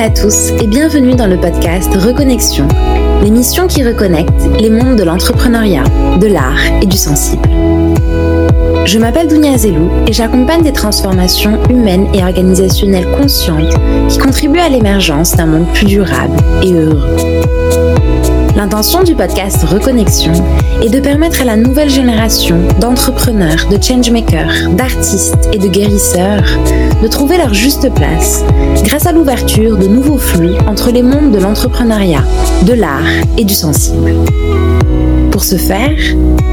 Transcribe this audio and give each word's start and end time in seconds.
à 0.00 0.08
tous 0.08 0.52
et 0.62 0.66
bienvenue 0.66 1.14
dans 1.14 1.26
le 1.26 1.36
podcast 1.36 1.94
Reconnexion, 1.94 2.66
l'émission 3.22 3.66
qui 3.66 3.86
reconnecte 3.86 4.48
les 4.58 4.70
mondes 4.70 4.96
de 4.96 5.02
l'entrepreneuriat, 5.02 5.84
de 6.18 6.26
l'art 6.26 6.64
et 6.80 6.86
du 6.86 6.96
sensible. 6.96 7.46
Je 8.86 8.98
m'appelle 8.98 9.28
Dounia 9.28 9.58
Zelou 9.58 9.90
et 10.06 10.12
j'accompagne 10.14 10.62
des 10.62 10.72
transformations 10.72 11.62
humaines 11.68 12.06
et 12.14 12.22
organisationnelles 12.22 13.10
conscientes 13.10 13.74
qui 14.08 14.16
contribuent 14.16 14.60
à 14.60 14.70
l'émergence 14.70 15.36
d'un 15.36 15.44
monde 15.44 15.70
plus 15.74 15.84
durable 15.84 16.36
et 16.62 16.72
heureux. 16.72 17.16
L'intention 18.56 19.02
du 19.02 19.14
podcast 19.14 19.64
Reconnexion 19.64 20.32
est 20.82 20.88
de 20.88 21.00
permettre 21.00 21.42
à 21.42 21.44
la 21.44 21.56
nouvelle 21.56 21.90
génération 21.90 22.58
d'entrepreneurs, 22.80 23.68
de 23.70 23.82
changemakers, 23.82 24.70
d'artistes 24.70 25.50
et 25.52 25.58
de 25.58 25.68
guérisseurs 25.68 26.44
de 27.02 27.08
trouver 27.08 27.38
leur 27.38 27.54
juste 27.54 27.92
place 27.94 28.44
grâce 28.84 29.06
à 29.06 29.12
l'ouverture 29.12 29.76
de 29.76 29.86
nouveaux 29.86 30.18
flux 30.18 30.54
entre 30.66 30.90
les 30.90 31.02
mondes 31.02 31.32
de 31.32 31.38
l'entrepreneuriat, 31.38 32.24
de 32.66 32.74
l'art 32.74 33.06
et 33.38 33.44
du 33.44 33.54
sensible. 33.54 34.14
Pour 35.30 35.44
ce 35.44 35.56
faire, 35.56 35.96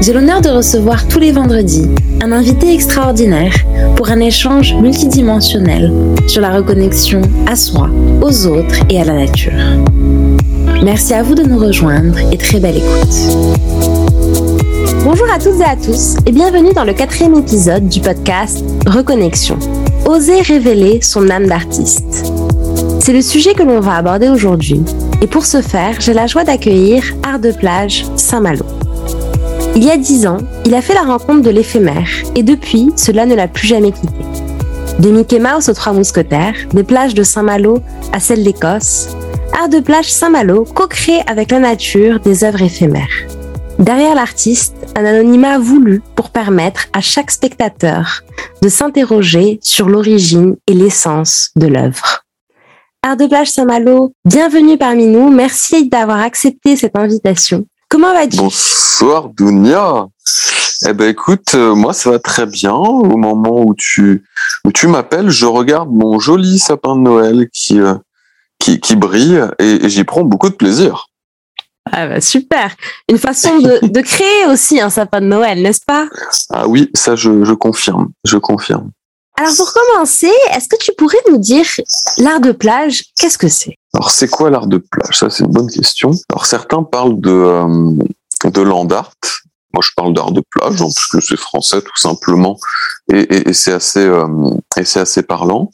j'ai 0.00 0.12
l'honneur 0.12 0.40
de 0.40 0.48
recevoir 0.48 1.06
tous 1.08 1.18
les 1.18 1.32
vendredis 1.32 1.88
un 2.22 2.32
invité 2.32 2.72
extraordinaire 2.72 3.52
pour 3.96 4.10
un 4.10 4.20
échange 4.20 4.74
multidimensionnel 4.74 5.92
sur 6.26 6.40
la 6.40 6.50
reconnexion 6.50 7.20
à 7.46 7.54
soi, 7.54 7.90
aux 8.22 8.46
autres 8.46 8.76
et 8.88 9.00
à 9.00 9.04
la 9.04 9.14
nature. 9.14 9.52
Merci 10.82 11.14
à 11.14 11.22
vous 11.22 11.34
de 11.34 11.42
nous 11.42 11.58
rejoindre 11.58 12.18
et 12.32 12.38
très 12.38 12.60
belle 12.60 12.76
écoute. 12.76 13.48
Bonjour 15.04 15.26
à 15.32 15.38
toutes 15.38 15.60
et 15.60 15.64
à 15.64 15.76
tous 15.76 16.16
et 16.26 16.32
bienvenue 16.32 16.72
dans 16.72 16.84
le 16.84 16.92
quatrième 16.92 17.34
épisode 17.34 17.88
du 17.88 18.00
podcast 18.00 18.64
Reconnexion. 18.86 19.58
Oser 20.08 20.40
révéler 20.40 21.02
son 21.02 21.28
âme 21.28 21.48
d'artiste. 21.48 22.32
C'est 22.98 23.12
le 23.12 23.20
sujet 23.20 23.52
que 23.52 23.62
l'on 23.62 23.80
va 23.80 23.96
aborder 23.96 24.30
aujourd'hui 24.30 24.80
et 25.20 25.26
pour 25.26 25.44
ce 25.44 25.60
faire, 25.60 26.00
j'ai 26.00 26.14
la 26.14 26.26
joie 26.26 26.44
d'accueillir 26.44 27.04
Art 27.22 27.40
de 27.40 27.52
plage 27.52 28.06
Saint-Malo. 28.16 28.64
Il 29.76 29.84
y 29.84 29.90
a 29.90 29.98
dix 29.98 30.26
ans, 30.26 30.38
il 30.64 30.74
a 30.74 30.80
fait 30.80 30.94
la 30.94 31.02
rencontre 31.02 31.42
de 31.42 31.50
l'éphémère 31.50 32.08
et 32.34 32.42
depuis, 32.42 32.90
cela 32.96 33.26
ne 33.26 33.34
l'a 33.34 33.48
plus 33.48 33.66
jamais 33.66 33.92
quitté. 33.92 34.24
De 34.98 35.10
Mickey 35.10 35.40
Mouse 35.40 35.68
aux 35.68 35.74
Trois 35.74 35.92
Mousquetaires, 35.92 36.56
des 36.72 36.84
plages 36.84 37.12
de 37.12 37.22
Saint-Malo 37.22 37.80
à 38.14 38.18
celles 38.18 38.44
d'Écosse, 38.44 39.10
Art 39.60 39.68
de 39.68 39.80
plage 39.80 40.10
Saint-Malo 40.10 40.64
co-crée 40.64 41.20
avec 41.26 41.50
la 41.50 41.58
nature 41.58 42.18
des 42.20 42.44
œuvres 42.44 42.62
éphémères. 42.62 43.26
Derrière 43.78 44.16
l'artiste, 44.16 44.74
un 44.96 45.04
anonymat 45.04 45.58
voulu 45.58 46.02
pour 46.16 46.30
permettre 46.30 46.86
à 46.92 47.00
chaque 47.00 47.30
spectateur 47.30 48.22
de 48.60 48.68
s'interroger 48.68 49.60
sur 49.62 49.88
l'origine 49.88 50.56
et 50.66 50.74
l'essence 50.74 51.50
de 51.54 51.68
l'œuvre. 51.68 52.24
Art 53.04 53.16
de 53.16 53.28
plage 53.28 53.52
Saint-Malo, 53.52 54.12
bienvenue 54.24 54.76
parmi 54.78 55.06
nous. 55.06 55.30
Merci 55.30 55.88
d'avoir 55.88 56.18
accepté 56.18 56.74
cette 56.74 56.96
invitation. 56.96 57.66
Comment 57.88 58.12
vas-tu? 58.12 58.38
Bonsoir 58.38 59.28
Dounia. 59.28 60.08
Eh 60.88 60.92
ben 60.92 61.08
écoute, 61.08 61.54
euh, 61.54 61.76
moi 61.76 61.92
ça 61.92 62.10
va 62.10 62.18
très 62.18 62.46
bien. 62.46 62.72
Au 62.72 63.16
moment 63.16 63.62
où 63.64 63.74
tu 63.76 64.24
où 64.64 64.72
tu 64.72 64.88
m'appelles, 64.88 65.30
je 65.30 65.46
regarde 65.46 65.88
mon 65.90 66.18
joli 66.18 66.58
sapin 66.58 66.96
de 66.96 67.00
Noël 67.02 67.48
qui 67.52 67.80
euh, 67.80 67.94
qui, 68.58 68.80
qui 68.80 68.96
brille 68.96 69.40
et, 69.60 69.88
j'y 69.88 70.02
prends 70.02 70.24
beaucoup 70.24 70.50
de 70.50 70.54
plaisir. 70.54 71.07
Ah 71.92 72.06
bah 72.08 72.20
super. 72.20 72.74
Une 73.08 73.18
façon 73.18 73.58
de, 73.58 73.78
de 73.86 74.00
créer 74.00 74.46
aussi 74.46 74.80
un 74.80 74.90
sapin 74.90 75.20
de 75.20 75.26
Noël, 75.26 75.62
n'est-ce 75.62 75.84
pas? 75.86 76.06
Ah 76.50 76.66
oui, 76.68 76.90
ça 76.94 77.16
je, 77.16 77.44
je 77.44 77.52
confirme, 77.52 78.08
je 78.24 78.36
confirme. 78.38 78.90
Alors 79.38 79.54
pour 79.54 79.72
commencer, 79.72 80.32
est-ce 80.52 80.66
que 80.68 80.76
tu 80.80 80.90
pourrais 80.98 81.18
nous 81.30 81.38
dire 81.38 81.64
l'art 82.18 82.40
de 82.40 82.50
plage, 82.50 83.04
qu'est-ce 83.16 83.38
que 83.38 83.46
c'est? 83.48 83.76
Alors 83.94 84.10
c'est 84.10 84.28
quoi 84.28 84.50
l'art 84.50 84.66
de 84.66 84.78
plage? 84.78 85.16
Ça 85.16 85.30
c'est 85.30 85.44
une 85.44 85.52
bonne 85.52 85.70
question. 85.70 86.10
Alors 86.30 86.46
certains 86.46 86.82
parlent 86.82 87.20
de, 87.20 87.30
euh, 87.30 87.92
de 88.50 88.60
land 88.62 88.88
art, 88.88 89.12
moi, 89.74 89.82
je 89.82 89.90
parle 89.96 90.14
d'art 90.14 90.32
de 90.32 90.42
plage, 90.50 90.80
hein, 90.80 90.88
parce 90.94 91.06
que 91.08 91.20
c'est 91.20 91.38
français 91.38 91.82
tout 91.82 91.96
simplement, 91.96 92.58
et, 93.12 93.20
et, 93.20 93.48
et 93.50 93.52
c'est 93.52 93.72
assez, 93.72 94.04
euh, 94.04 94.26
et 94.76 94.84
c'est 94.84 95.00
assez 95.00 95.22
parlant. 95.22 95.70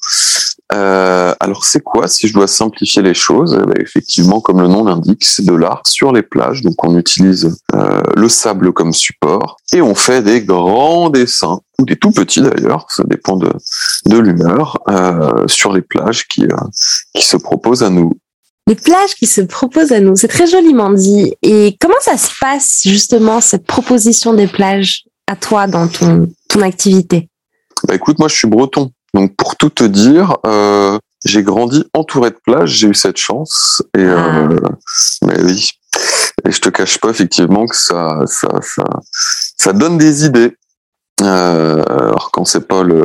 Euh, 0.72 1.34
alors, 1.41 1.65
c'est 1.65 1.82
quoi 1.82 2.09
si 2.09 2.27
je 2.27 2.34
dois 2.34 2.47
simplifier 2.47 3.03
les 3.03 3.15
choses? 3.15 3.59
Eh 3.60 3.66
ben, 3.66 3.75
Effectivement, 3.81 4.41
comme 4.41 4.60
le 4.60 4.69
nom 4.69 4.84
l'indique, 4.84 5.25
c'est 5.25 5.44
de 5.44 5.55
l'art 5.55 5.82
sur 5.87 6.12
les 6.12 6.22
plages. 6.22 6.62
Donc, 6.62 6.82
on 6.84 6.97
utilise 6.99 7.56
euh, 7.75 8.03
le 8.16 8.28
sable 8.28 8.72
comme 8.72 8.93
support 8.93 9.59
et 9.72 9.82
on 9.82 9.94
fait 9.94 10.22
des 10.22 10.43
grands 10.43 11.11
dessins. 11.11 11.61
Ou 11.81 11.84
des 11.84 11.97
tout 11.97 12.12
petits 12.12 12.41
d'ailleurs, 12.41 12.87
ça 12.88 13.03
dépend 13.05 13.37
de, 13.37 13.53
de 14.06 14.19
l'humeur, 14.19 14.78
euh, 14.88 15.47
sur 15.49 15.72
les 15.72 15.82
plages 15.82 16.26
qui, 16.28 16.44
euh, 16.44 16.56
qui 17.15 17.25
se 17.25 17.37
proposent 17.37 17.82
à 17.82 17.91
nous 17.91 18.12
les 18.66 18.75
plages 18.75 19.14
qui 19.14 19.26
se 19.26 19.41
proposent 19.41 19.92
à 19.92 20.00
nous. 20.00 20.16
C'est 20.16 20.28
très 20.28 20.47
joliment 20.47 20.91
dit. 20.91 21.34
Et 21.42 21.76
comment 21.80 22.00
ça 22.00 22.16
se 22.16 22.30
passe 22.41 22.82
justement 22.84 23.41
cette 23.41 23.66
proposition 23.66 24.34
des 24.34 24.47
plages 24.47 25.04
à 25.26 25.36
toi 25.36 25.66
dans 25.66 25.88
ton, 25.88 26.28
ton 26.48 26.60
activité? 26.62 27.28
Bah 27.86 27.94
écoute, 27.94 28.19
moi 28.19 28.28
je 28.28 28.36
suis 28.36 28.48
breton. 28.48 28.91
Donc 29.12 29.36
pour 29.36 29.56
tout 29.56 29.70
te 29.70 29.84
dire, 29.84 30.36
euh, 30.47 30.98
j'ai 31.25 31.42
grandi 31.42 31.84
entouré 31.94 32.30
de 32.30 32.38
plages, 32.44 32.70
j'ai 32.70 32.88
eu 32.88 32.94
cette 32.94 33.19
chance. 33.19 33.82
Et 33.97 34.00
euh, 34.00 34.56
ah. 34.64 34.69
mais 35.26 35.42
oui. 35.42 35.70
Et 36.46 36.50
je 36.50 36.60
te 36.60 36.69
cache 36.70 36.98
pas 36.98 37.10
effectivement 37.10 37.66
que 37.66 37.76
ça, 37.76 38.20
ça, 38.26 38.48
ça, 38.62 38.84
ça 39.56 39.72
donne 39.72 39.98
des 39.98 40.25
idées. 40.25 40.56
Euh, 41.24 41.82
alors 41.88 42.30
quand 42.32 42.44
c'est 42.44 42.66
pas 42.68 42.82
le, 42.82 43.04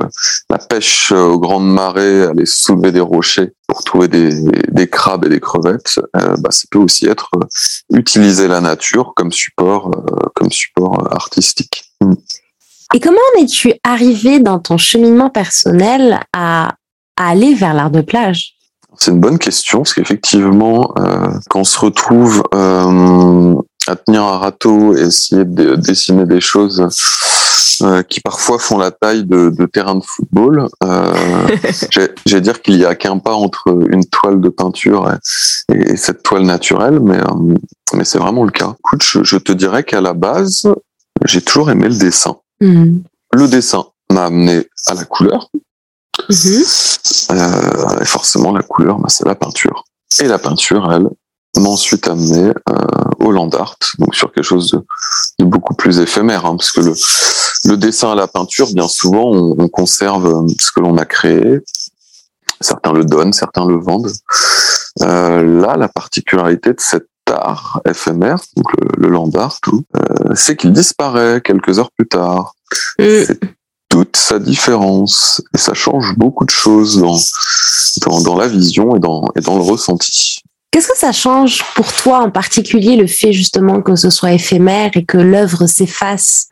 la 0.50 0.58
pêche 0.58 1.12
aux 1.12 1.40
grandes 1.40 1.72
marées, 1.72 2.24
aller 2.24 2.46
soulever 2.46 2.92
des 2.92 3.00
rochers 3.00 3.54
pour 3.68 3.84
trouver 3.84 4.08
des, 4.08 4.30
des 4.70 4.88
crabes 4.88 5.26
et 5.26 5.30
des 5.30 5.40
crevettes, 5.40 6.00
euh, 6.16 6.36
bah, 6.40 6.52
ça 6.52 6.64
peut 6.70 6.80
aussi 6.80 7.08
être 7.08 7.30
euh, 7.36 7.98
utiliser 7.98 8.48
la 8.48 8.62
nature 8.62 9.14
comme 9.16 9.32
support, 9.32 9.92
euh, 9.96 10.28
comme 10.36 10.52
support 10.52 11.14
artistique. 11.14 11.86
Mm. 12.02 12.14
Et 12.96 13.00
comment 13.00 13.20
en 13.36 13.44
es-tu 13.44 13.74
arrivé 13.84 14.40
dans 14.40 14.60
ton 14.60 14.78
cheminement 14.78 15.30
personnel 15.30 16.20
à, 16.34 16.74
à 17.18 17.30
aller 17.30 17.54
vers 17.54 17.74
l'art 17.74 17.92
de 17.92 18.02
plage? 18.02 18.56
C'est 18.98 19.12
une 19.12 19.20
bonne 19.20 19.38
question 19.38 19.80
parce 19.80 19.94
qu'effectivement, 19.94 20.92
euh, 20.98 21.30
quand 21.50 21.60
on 21.60 21.64
se 21.64 21.80
retrouve 21.80 22.44
euh, 22.54 23.56
à 23.88 23.96
tenir 23.96 24.24
un 24.24 24.40
râteau 24.40 24.96
et 24.96 25.02
essayer 25.02 25.46
de 25.46 25.76
dessiner 25.76 26.26
des 26.26 26.42
choses 26.42 26.86
euh, 27.82 28.04
qui 28.04 28.20
parfois 28.20 28.60
font 28.60 28.78
la 28.78 28.92
taille 28.92 29.24
de, 29.26 29.50
de 29.50 29.66
terrain 29.66 29.96
de 29.96 30.04
football. 30.04 30.68
Euh, 30.84 31.48
J'ai 32.26 32.42
dire 32.42 32.62
qu'il 32.62 32.76
y 32.76 32.86
a 32.86 32.96
qu'un 32.96 33.20
pas 33.20 33.34
entre 33.34 33.68
une 33.90 34.06
toile 34.06 34.42
de 34.42 34.50
peinture 34.50 35.12
et, 35.72 35.76
et 35.94 35.98
cette 35.98 36.24
toile 36.24 36.44
naturelle, 36.44 37.00
mais, 37.00 37.18
euh, 37.18 37.56
mais 37.94 38.04
c'est 38.04 38.18
vraiment 38.18 38.44
le 38.44 38.52
cas. 38.52 38.76
Écoute, 38.80 39.04
je, 39.04 39.24
je 39.24 39.38
te 39.38 39.52
dirais 39.52 39.84
qu'à 39.84 40.02
la 40.02 40.14
base, 40.14 40.68
j'ai 41.26 41.42
toujours 41.42 41.70
aimé 41.70 41.90
le 41.90 41.96
dessin. 41.96 42.38
Mmh. 42.62 43.00
Le 43.34 43.48
dessin 43.48 43.86
m'a 44.12 44.26
amené 44.26 44.68
à 44.88 44.94
la 44.94 45.06
couleur. 45.06 45.50
Mmh. 46.30 46.34
Euh, 47.32 48.00
et 48.02 48.06
forcément, 48.06 48.52
la 48.52 48.64
couleur, 48.64 49.00
bah, 49.00 49.10
c'est 49.10 49.26
la 49.26 49.36
peinture. 49.36 49.86
Et 50.20 50.28
la 50.28 50.40
peinture, 50.40 50.92
elle, 50.92 51.08
m'a 51.60 51.70
ensuite 51.70 52.08
amené 52.08 52.52
euh, 52.70 52.74
au 53.20 53.32
land 53.32 53.50
art, 53.50 53.76
donc 53.98 54.16
sur 54.16 54.32
quelque 54.32 54.44
chose 54.44 54.72
de, 54.72 54.84
de 55.40 55.46
beaucoup 55.46 55.74
plus 55.74 56.00
éphémère, 56.00 56.46
hein, 56.46 56.56
parce 56.58 56.72
que 56.72 56.82
le, 56.82 56.94
le 57.66 57.78
dessin 57.78 58.12
à 58.12 58.16
la 58.16 58.28
peinture, 58.28 58.74
bien 58.74 58.88
souvent, 58.88 59.32
on, 59.32 59.56
on 59.58 59.68
conserve 59.68 60.26
euh, 60.28 60.48
ce 60.60 60.72
que 60.72 60.80
l'on 60.80 60.98
a 60.98 61.06
créé. 61.06 61.60
Certains 62.62 62.92
le 62.92 63.06
donnent, 63.06 63.34
certains 63.34 63.66
le 63.66 63.78
vendent. 63.80 64.12
Euh, 65.02 65.62
là, 65.62 65.78
la 65.78 65.88
particularité 65.88 66.72
de 66.72 66.80
cet 66.80 67.08
art 67.32 67.80
éphémère, 67.88 68.40
donc 68.58 68.66
le, 68.80 68.88
le 68.98 69.08
land 69.08 69.30
art, 69.36 69.60
euh, 69.68 70.34
c'est 70.36 70.56
qu'il 70.58 70.74
disparaît 70.74 71.42
quelques 71.42 71.80
heures 71.80 71.92
plus 71.92 72.08
tard. 72.08 72.56
Euh. 73.00 73.24
C'est 73.26 73.40
toute 73.88 74.18
sa 74.18 74.40
différence 74.40 75.42
et 75.56 75.58
ça 75.58 75.74
change 75.74 76.16
beaucoup 76.16 76.46
de 76.46 76.52
choses 76.52 77.00
dans, 77.00 77.18
dans, 78.06 78.22
dans 78.22 78.36
la 78.36 78.48
vision 78.48 78.96
et 78.96 79.00
dans, 79.00 79.26
et 79.36 79.42
dans 79.42 79.56
le 79.56 79.64
ressenti. 79.64 80.42
Qu'est-ce 80.72 80.88
que 80.88 80.98
ça 80.98 81.12
change 81.12 81.64
pour 81.76 81.92
toi 81.92 82.20
en 82.20 82.30
particulier 82.30 82.96
le 82.96 83.08
fait 83.08 83.34
justement 83.34 83.82
que 83.82 83.96
ce 83.96 84.10
soit 84.10 84.34
éphémère 84.34 84.92
et 84.94 85.04
que 85.04 85.18
l'œuvre 85.18 85.66
s'efface 85.66 86.50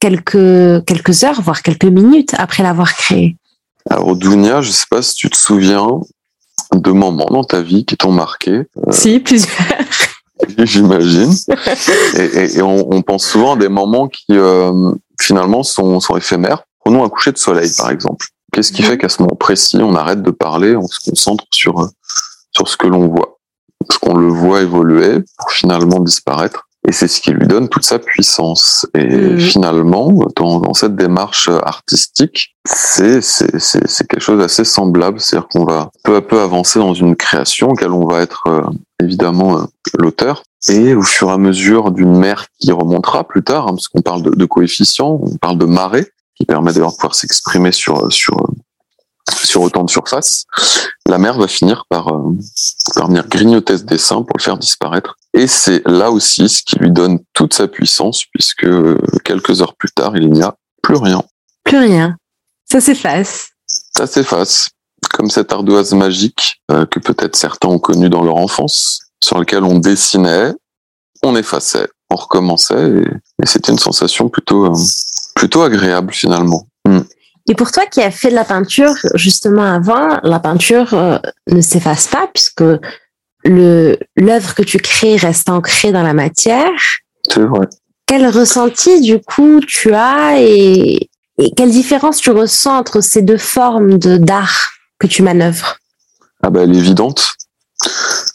quelques, 0.00 0.84
quelques 0.86 1.24
heures, 1.24 1.42
voire 1.42 1.62
quelques 1.62 1.84
minutes 1.84 2.34
après 2.38 2.62
l'avoir 2.62 2.94
créée? 2.94 3.36
Alors 3.90 4.16
Dounia, 4.16 4.62
je 4.62 4.68
ne 4.68 4.72
sais 4.72 4.86
pas 4.90 5.02
si 5.02 5.14
tu 5.14 5.28
te 5.28 5.36
souviens 5.36 6.00
de 6.74 6.90
moments 6.90 7.28
dans 7.30 7.44
ta 7.44 7.60
vie 7.60 7.84
qui 7.84 7.96
t'ont 7.96 8.12
marqué. 8.12 8.50
Euh, 8.50 8.64
si, 8.90 9.20
plusieurs. 9.20 9.50
J'imagine. 10.58 11.32
et, 12.16 12.22
et, 12.22 12.56
et 12.58 12.62
on, 12.62 12.92
on, 12.92 13.02
pense 13.02 13.26
souvent 13.26 13.54
à 13.54 13.56
des 13.56 13.68
moments 13.68 14.08
qui 14.08 14.24
euh, 14.30 14.92
finalement 15.20 15.62
sont, 15.62 16.00
sont 16.00 16.16
éphémères. 16.16 16.62
Prenons 16.80 17.04
un 17.04 17.08
coucher 17.08 17.32
de 17.32 17.38
soleil 17.38 17.70
par 17.76 17.90
exemple. 17.90 18.26
Qu'est-ce 18.52 18.72
qui 18.72 18.82
mmh. 18.82 18.86
fait 18.86 18.98
qu'à 18.98 19.08
ce 19.08 19.20
moment 19.20 19.36
précis, 19.36 19.78
on 19.80 19.94
arrête 19.94 20.22
de 20.22 20.30
parler, 20.30 20.74
on 20.74 20.86
se 20.86 21.00
concentre 21.00 21.44
sur, 21.50 21.88
sur 22.52 22.68
ce 22.68 22.76
que 22.76 22.86
l'on 22.86 23.08
voit? 23.08 23.37
Qu'on 24.00 24.16
le 24.16 24.28
voit 24.28 24.62
évoluer 24.62 25.20
pour 25.38 25.50
finalement 25.50 26.00
disparaître. 26.00 26.64
Et 26.86 26.92
c'est 26.92 27.08
ce 27.08 27.20
qui 27.20 27.32
lui 27.32 27.46
donne 27.46 27.68
toute 27.68 27.84
sa 27.84 27.98
puissance. 27.98 28.86
Et 28.94 29.04
Mhm. 29.04 29.38
finalement, 29.40 30.12
dans, 30.36 30.60
dans 30.60 30.74
cette 30.74 30.96
démarche 30.96 31.48
artistique, 31.48 32.54
c'est 32.64 33.20
quelque 34.08 34.20
chose 34.20 34.38
d'assez 34.38 34.64
semblable. 34.64 35.20
C'est-à-dire 35.20 35.48
qu'on 35.48 35.64
va 35.64 35.90
peu 36.04 36.16
à 36.16 36.22
peu 36.22 36.40
avancer 36.40 36.78
dans 36.78 36.94
une 36.94 37.14
création 37.16 37.70
auquel 37.70 37.90
on 37.90 38.06
va 38.06 38.20
être 38.22 38.44
euh, 38.46 38.62
évidemment 39.02 39.58
euh, 39.58 39.64
l'auteur. 39.98 40.42
Et 40.68 40.94
au 40.94 41.02
fur 41.02 41.28
et 41.28 41.32
à 41.32 41.38
mesure 41.38 41.90
d'une 41.90 42.16
mer 42.16 42.46
qui 42.60 42.72
remontera 42.72 43.24
plus 43.24 43.42
tard, 43.44 43.64
hein, 43.68 43.70
parce 43.72 43.88
qu'on 43.88 44.00
parle 44.02 44.22
de, 44.22 44.30
de 44.30 44.44
coefficients, 44.44 45.20
on 45.22 45.36
parle 45.36 45.58
de 45.58 45.66
marée, 45.66 46.06
qui 46.36 46.46
permet 46.46 46.72
d'ailleurs 46.72 46.92
de 46.92 46.96
pouvoir 46.96 47.14
s'exprimer 47.14 47.72
sur 47.72 48.10
sur 48.12 48.36
sur 49.44 49.62
autant 49.62 49.84
de 49.84 49.90
surface, 49.90 50.44
la 51.06 51.18
mer 51.18 51.38
va 51.38 51.48
finir 51.48 51.84
par, 51.88 52.08
euh, 52.08 52.36
par 52.94 53.08
venir 53.08 53.26
grignoter 53.28 53.78
ce 53.78 53.84
dessin 53.84 54.22
pour 54.22 54.36
le 54.36 54.42
faire 54.42 54.58
disparaître. 54.58 55.16
Et 55.34 55.46
c'est 55.46 55.82
là 55.86 56.10
aussi 56.10 56.48
ce 56.48 56.62
qui 56.62 56.76
lui 56.76 56.90
donne 56.90 57.18
toute 57.32 57.54
sa 57.54 57.68
puissance, 57.68 58.24
puisque 58.32 58.64
euh, 58.64 58.98
quelques 59.24 59.60
heures 59.62 59.74
plus 59.74 59.90
tard, 59.90 60.16
il 60.16 60.30
n'y 60.30 60.42
a 60.42 60.54
plus 60.82 60.96
rien. 60.96 61.22
Plus 61.64 61.78
rien. 61.78 62.16
Ça 62.70 62.80
s'efface. 62.80 63.50
Ça 63.96 64.06
s'efface, 64.06 64.68
comme 65.12 65.30
cette 65.30 65.52
ardoise 65.52 65.92
magique 65.92 66.60
euh, 66.70 66.86
que 66.86 66.98
peut-être 66.98 67.36
certains 67.36 67.68
ont 67.68 67.78
connue 67.78 68.10
dans 68.10 68.22
leur 68.22 68.36
enfance, 68.36 69.00
sur 69.22 69.38
laquelle 69.38 69.64
on 69.64 69.78
dessinait, 69.78 70.52
on 71.22 71.36
effaçait, 71.36 71.88
on 72.10 72.16
recommençait, 72.16 72.90
et, 72.90 73.42
et 73.42 73.46
c'était 73.46 73.72
une 73.72 73.78
sensation 73.78 74.28
plutôt, 74.28 74.66
euh, 74.66 74.78
plutôt 75.34 75.62
agréable 75.62 76.12
finalement. 76.12 76.66
Et 77.48 77.54
pour 77.54 77.72
toi 77.72 77.86
qui 77.86 78.02
as 78.02 78.10
fait 78.10 78.28
de 78.30 78.34
la 78.34 78.44
peinture 78.44 78.94
justement 79.14 79.64
avant, 79.64 80.20
la 80.22 80.38
peinture 80.38 80.92
euh, 80.92 81.18
ne 81.50 81.62
s'efface 81.62 82.06
pas 82.06 82.28
puisque 82.32 82.62
le 83.44 83.96
l'œuvre 84.16 84.54
que 84.54 84.62
tu 84.62 84.78
crées 84.78 85.16
reste 85.16 85.48
ancrée 85.48 85.90
dans 85.90 86.02
la 86.02 86.12
matière. 86.12 86.70
C'est 87.28 87.40
vrai. 87.40 87.66
Quel 88.06 88.28
ressenti 88.28 89.00
du 89.00 89.20
coup 89.20 89.60
tu 89.60 89.94
as 89.94 90.40
et, 90.40 91.10
et 91.38 91.50
quelle 91.56 91.70
différence 91.70 92.18
tu 92.18 92.30
ressens 92.30 92.76
entre 92.76 93.00
ces 93.00 93.22
deux 93.22 93.38
formes 93.38 93.98
de 93.98 94.18
d'art 94.18 94.72
que 94.98 95.06
tu 95.06 95.22
manœuvres? 95.22 95.78
Ah 96.42 96.50
bah 96.50 96.60
elle 96.62 96.74
est 96.74 96.78
évidente. 96.78 97.32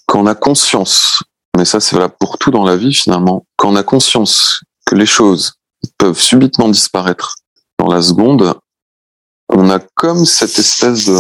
Quand 0.08 0.22
on 0.22 0.26
a 0.26 0.36
conscience, 0.36 1.22
mais 1.56 1.66
ça 1.66 1.80
c'est 1.80 1.96
valable 1.96 2.16
pour 2.20 2.38
tout 2.38 2.52
dans 2.52 2.64
la 2.64 2.78
vie 2.78 2.94
finalement, 2.94 3.46
quand 3.58 3.70
on 3.70 3.76
a 3.76 3.84
conscience 3.84 4.62
que 4.86 4.96
les 4.96 5.06
choses 5.06 5.54
peuvent 5.98 6.20
subitement 6.20 6.70
disparaître 6.70 7.36
dans 7.80 7.88
la 7.88 8.02
seconde, 8.02 8.56
on 9.56 9.70
a 9.70 9.80
comme 9.96 10.26
cette 10.26 10.58
espèce 10.60 11.06
de, 11.06 11.18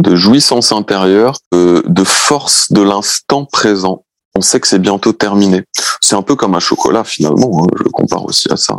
de 0.00 0.16
jouissance 0.16 0.72
intérieure, 0.72 1.36
de, 1.52 1.82
de 1.86 2.04
force 2.04 2.70
de 2.72 2.82
l'instant 2.82 3.44
présent. 3.44 4.04
On 4.36 4.40
sait 4.42 4.60
que 4.60 4.68
c'est 4.68 4.78
bientôt 4.78 5.12
terminé. 5.12 5.64
C'est 6.00 6.14
un 6.14 6.22
peu 6.22 6.36
comme 6.36 6.54
un 6.54 6.60
chocolat 6.60 7.02
finalement, 7.04 7.64
hein, 7.64 7.66
je 7.76 7.82
le 7.84 7.90
compare 7.90 8.24
aussi 8.24 8.50
à 8.52 8.56
ça. 8.56 8.78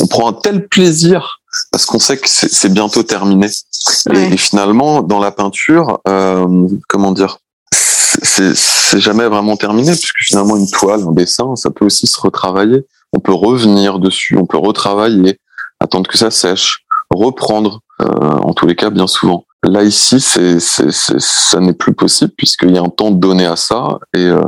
On 0.00 0.06
prend 0.06 0.28
un 0.28 0.32
tel 0.32 0.68
plaisir 0.68 1.40
parce 1.72 1.84
qu'on 1.84 1.98
sait 1.98 2.16
que 2.16 2.28
c'est 2.28 2.72
bientôt 2.72 3.02
terminé. 3.02 3.46
Et- 3.46 4.12
Ouais. 4.12 4.32
Et, 4.32 4.36
finalement, 4.36 5.02
dans 5.02 5.18
la 5.18 5.30
peinture, 5.32 6.00
euh, 6.08 6.66
comment 6.88 7.12
dire, 7.12 7.38
c'est 7.72 8.54
c'est 8.56 9.00
jamais 9.00 9.26
vraiment 9.28 9.56
terminé 9.56 9.92
puisque 9.92 10.18
finalement 10.20 10.56
une 10.56 10.70
toile, 10.70 11.02
un 11.06 11.12
dessin, 11.12 11.54
ça 11.56 11.70
peut 11.70 11.84
aussi 11.84 12.06
se 12.06 12.18
retravailler. 12.20 12.86
On 13.12 13.20
peut 13.20 13.32
revenir 13.34 13.98
dessus, 13.98 14.36
on 14.40 14.46
peut 14.46 14.58
retravailler, 14.58 15.38
attendre 15.80 16.08
que 16.08 16.16
ça 16.18 16.30
sèche, 16.30 16.79
reprendre. 17.14 17.80
euh, 18.00 18.06
en 18.06 18.54
tous 18.54 18.66
les 18.66 18.76
cas, 18.76 18.88
bien 18.90 19.06
souvent. 19.06 19.44
Là 19.62 19.82
ici, 19.82 20.20
c'est 20.20 20.58
c'est- 20.58 20.90
c'est- 20.90 21.20
ça 21.20 21.60
n'est 21.60 21.74
plus 21.74 21.92
possible 21.94 22.32
puisqu'il 22.36 22.70
y 22.74 22.78
a 22.78 22.82
un 22.82 22.88
temps 22.88 23.10
donné 23.10 23.44
à 23.44 23.56
ça 23.56 23.98
et 24.14 24.24
euh, 24.24 24.40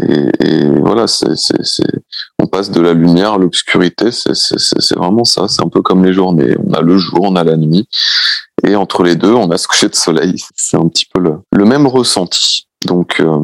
et, 0.00 0.28
et 0.46 0.68
voilà, 0.80 1.08
c'est 1.08 1.34
c'est 1.36 1.82
on 2.38 2.46
passe 2.46 2.70
de 2.70 2.80
la 2.80 2.94
lumière 2.94 3.32
à 3.32 3.38
l'obscurité. 3.38 4.12
C'est 4.12 4.94
vraiment 4.96 5.24
ça. 5.24 5.48
C'est 5.48 5.60
un 5.64 5.68
peu 5.68 5.82
comme 5.82 6.04
les 6.04 6.12
journées. 6.12 6.54
On 6.64 6.72
a 6.72 6.82
le 6.82 6.96
jour, 6.98 7.18
on 7.22 7.34
a 7.34 7.42
la 7.42 7.56
nuit. 7.56 7.88
Et 8.64 8.76
entre 8.76 9.02
les 9.02 9.16
deux, 9.16 9.32
on 9.32 9.50
a 9.50 9.58
ce 9.58 9.66
coucher 9.66 9.88
de 9.88 9.96
soleil. 9.96 10.36
C'est 10.54 10.76
un 10.76 10.86
petit 10.88 11.06
peu 11.12 11.20
le, 11.20 11.38
le 11.52 11.64
même 11.64 11.86
ressenti. 11.88 12.68
Donc, 12.86 13.18
euh, 13.18 13.38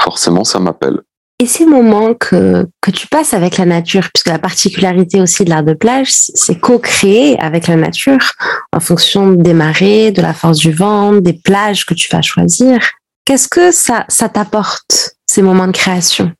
forcément, 0.00 0.44
ça 0.44 0.58
m'appelle. 0.58 1.00
Et 1.38 1.46
ces 1.46 1.66
moments 1.66 2.14
que, 2.14 2.66
que 2.80 2.90
tu 2.90 3.08
passes 3.08 3.34
avec 3.34 3.58
la 3.58 3.66
nature, 3.66 4.08
puisque 4.12 4.28
la 4.28 4.38
particularité 4.38 5.20
aussi 5.20 5.44
de 5.44 5.50
l'art 5.50 5.62
de 5.62 5.74
plage, 5.74 6.08
c'est 6.10 6.58
co-créer 6.58 7.38
avec 7.40 7.66
la 7.66 7.76
nature 7.76 8.32
en 8.72 8.80
fonction 8.80 9.32
des 9.32 9.52
marées, 9.52 10.12
de 10.12 10.22
la 10.22 10.32
force 10.32 10.58
du 10.58 10.72
vent, 10.72 11.12
des 11.12 11.34
plages 11.34 11.84
que 11.84 11.92
tu 11.92 12.08
vas 12.10 12.22
choisir. 12.22 12.78
Qu'est-ce 13.26 13.48
que 13.48 13.70
ça, 13.70 14.06
ça 14.08 14.30
t'apporte, 14.30 15.16
ces 15.26 15.42
moments 15.42 15.66
de 15.66 15.72
création? 15.72 16.32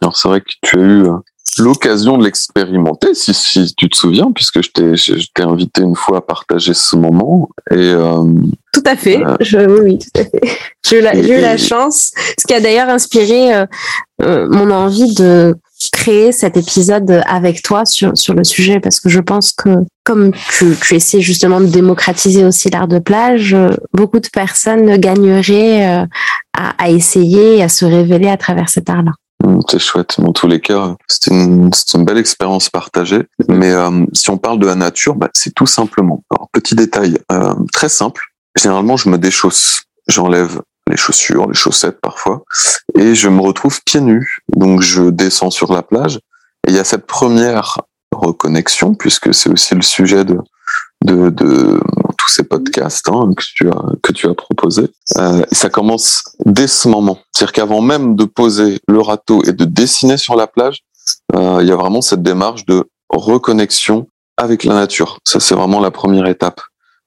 Alors, 0.00 0.16
c'est 0.16 0.26
vrai 0.26 0.40
que 0.40 0.46
tu 0.62 0.76
as 0.76 0.82
eu 0.82 1.04
euh, 1.04 1.18
l'occasion 1.58 2.18
de 2.18 2.24
l'expérimenter, 2.24 3.14
si, 3.14 3.34
si 3.34 3.74
tu 3.76 3.88
te 3.88 3.96
souviens, 3.96 4.32
puisque 4.32 4.62
je 4.62 4.70
t'ai 4.70 4.96
je 4.96 5.18
je 5.18 5.26
t'ai 5.34 5.42
invité 5.42 5.82
une 5.82 5.96
fois 5.96 6.18
à 6.18 6.20
partager 6.20 6.74
ce 6.74 6.96
moment. 6.96 7.48
Et 7.70 7.76
euh, 7.76 8.24
Tout 8.72 8.82
à 8.86 8.96
fait. 8.96 9.22
Euh, 9.24 9.36
Je, 9.40 9.58
oui, 9.82 9.98
tout 9.98 10.20
à 10.20 10.24
fait. 10.24 10.58
J'ai 10.84 10.98
eu 10.98 11.02
la, 11.02 11.14
j'ai 11.14 11.38
eu 11.38 11.40
la 11.40 11.56
chance, 11.56 12.10
ce 12.38 12.44
qui 12.46 12.52
a 12.54 12.60
d'ailleurs 12.60 12.88
inspiré 12.88 13.54
euh, 13.54 13.66
euh, 14.22 14.48
mon 14.50 14.70
envie 14.70 15.14
de 15.14 15.54
créer 15.90 16.32
cet 16.32 16.56
épisode 16.56 17.22
avec 17.26 17.62
toi 17.62 17.84
sur, 17.84 18.12
sur 18.16 18.34
le 18.34 18.44
sujet, 18.44 18.78
parce 18.78 19.00
que 19.00 19.08
je 19.08 19.20
pense 19.20 19.52
que 19.52 19.70
comme 20.04 20.32
tu, 20.50 20.74
tu 20.80 20.94
essaies 20.94 21.20
justement 21.20 21.60
de 21.60 21.66
démocratiser 21.66 22.44
aussi 22.44 22.70
l'art 22.70 22.88
de 22.88 22.98
plage, 22.98 23.54
euh, 23.54 23.70
beaucoup 23.92 24.20
de 24.20 24.28
personnes 24.28 24.96
gagneraient 24.96 26.02
euh, 26.02 26.06
à, 26.52 26.84
à 26.84 26.90
essayer 26.90 27.62
à 27.62 27.68
se 27.68 27.84
révéler 27.84 28.28
à 28.28 28.36
travers 28.36 28.68
cet 28.68 28.90
art-là. 28.90 29.12
C'est 29.68 29.78
chouette. 29.78 30.20
Dans 30.20 30.32
tous 30.32 30.46
les 30.46 30.60
cas, 30.60 30.96
c'est 31.08 31.30
une, 31.30 31.70
une 31.94 32.04
belle 32.04 32.18
expérience 32.18 32.68
partagée. 32.68 33.22
Mais 33.48 33.72
euh, 33.72 34.04
si 34.12 34.28
on 34.28 34.36
parle 34.36 34.58
de 34.58 34.66
la 34.66 34.74
nature, 34.74 35.14
bah, 35.14 35.30
c'est 35.32 35.54
tout 35.54 35.66
simplement. 35.66 36.22
Alors, 36.30 36.48
petit 36.52 36.74
détail 36.74 37.18
euh, 37.30 37.54
très 37.72 37.88
simple. 37.88 38.22
Généralement, 38.54 38.98
je 38.98 39.08
me 39.08 39.16
déchausse. 39.16 39.84
J'enlève 40.08 40.60
les 40.90 40.96
chaussures, 40.98 41.48
les 41.48 41.54
chaussettes 41.54 42.00
parfois, 42.02 42.42
et 42.98 43.14
je 43.14 43.28
me 43.28 43.40
retrouve 43.40 43.80
pieds 43.84 44.00
nus. 44.02 44.40
Donc, 44.54 44.82
je 44.82 45.04
descends 45.04 45.50
sur 45.50 45.72
la 45.72 45.82
plage. 45.82 46.16
Et 46.66 46.70
il 46.70 46.74
y 46.74 46.78
a 46.78 46.84
cette 46.84 47.06
première 47.06 47.80
reconnexion, 48.12 48.94
puisque 48.94 49.32
c'est 49.32 49.48
aussi 49.48 49.74
le 49.74 49.82
sujet 49.82 50.24
de, 50.24 50.36
de, 51.04 51.30
de 51.30 51.80
tous 52.22 52.30
ces 52.30 52.44
podcasts 52.44 53.08
hein, 53.08 53.30
que 53.36 53.42
tu 53.54 53.68
as 53.68 53.82
que 54.02 54.12
tu 54.12 54.28
as 54.28 54.34
proposé. 54.34 54.90
Euh, 55.18 55.42
et 55.50 55.54
ça 55.54 55.70
commence 55.70 56.22
dès 56.44 56.68
ce 56.68 56.88
moment, 56.88 57.18
c'est-à-dire 57.32 57.52
qu'avant 57.52 57.80
même 57.80 58.14
de 58.14 58.24
poser 58.24 58.80
le 58.86 59.00
râteau 59.00 59.42
et 59.44 59.52
de 59.52 59.64
dessiner 59.64 60.16
sur 60.16 60.36
la 60.36 60.46
plage, 60.46 60.82
euh, 61.34 61.58
il 61.60 61.68
y 61.68 61.72
a 61.72 61.76
vraiment 61.76 62.00
cette 62.00 62.22
démarche 62.22 62.64
de 62.66 62.84
reconnexion 63.08 64.06
avec 64.36 64.64
la 64.64 64.74
nature. 64.74 65.18
Ça, 65.24 65.40
c'est 65.40 65.54
vraiment 65.54 65.80
la 65.80 65.90
première 65.90 66.26
étape. 66.26 66.60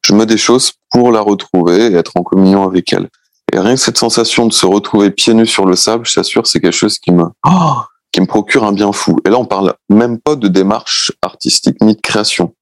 Je 0.05 0.13
me 0.13 0.25
déchausse 0.25 0.73
pour 0.91 1.11
la 1.11 1.21
retrouver 1.21 1.87
et 1.87 1.95
être 1.95 2.11
en 2.15 2.23
communion 2.23 2.63
avec 2.63 2.91
elle. 2.93 3.07
Et 3.53 3.59
rien 3.59 3.75
que 3.75 3.79
cette 3.79 3.97
sensation 3.97 4.45
de 4.45 4.53
se 4.53 4.65
retrouver 4.65 5.11
pieds 5.11 5.33
nus 5.33 5.47
sur 5.47 5.65
le 5.65 5.75
sable, 5.75 6.05
je 6.05 6.15
t'assure, 6.15 6.45
c'est 6.45 6.59
quelque 6.59 6.73
chose 6.73 6.99
qui 6.99 7.11
me, 7.11 7.23
oh, 7.47 7.75
qui 8.11 8.21
me 8.21 8.25
procure 8.25 8.65
un 8.65 8.73
bien 8.73 8.91
fou. 8.91 9.17
Et 9.25 9.29
là, 9.29 9.37
on 9.39 9.45
parle 9.45 9.73
même 9.89 10.19
pas 10.19 10.35
de 10.35 10.47
démarche 10.47 11.11
artistique 11.21 11.77
ni 11.81 11.95
de 11.95 12.01
création. 12.01 12.53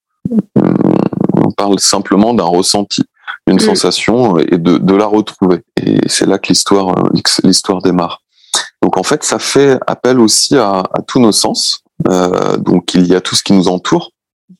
On 1.54 1.64
parle 1.64 1.80
simplement 1.80 2.34
d'un 2.34 2.46
ressenti, 2.46 3.04
d'une 3.48 3.58
Mm. 3.58 3.60
sensation 3.60 4.40
et 4.40 4.58
de, 4.58 4.78
de 4.78 4.96
la 4.96 5.06
retrouver. 5.06 5.62
Et 5.78 6.00
c'est 6.08 6.26
là 6.26 6.40
que 6.40 6.48
l'histoire, 6.50 6.98
euh, 6.98 7.10
l'histoire 7.44 7.82
démarre. 7.82 8.22
Donc 8.82 8.98
en 8.98 9.04
fait, 9.04 9.24
ça 9.24 9.38
fait 9.40 9.80
appel 9.86 10.20
aussi 10.20 10.56
à, 10.58 10.80
à 10.80 11.02
tous 11.08 11.20
nos 11.20 11.32
sens. 11.32 11.82
Euh, 12.10 12.58
donc 12.58 12.96
il 12.96 13.06
y 13.06 13.16
a 13.16 13.22
tout 13.22 13.36
ce 13.36 13.44
qui 13.44 13.54
nous 13.54 13.68
entoure, 13.68 14.12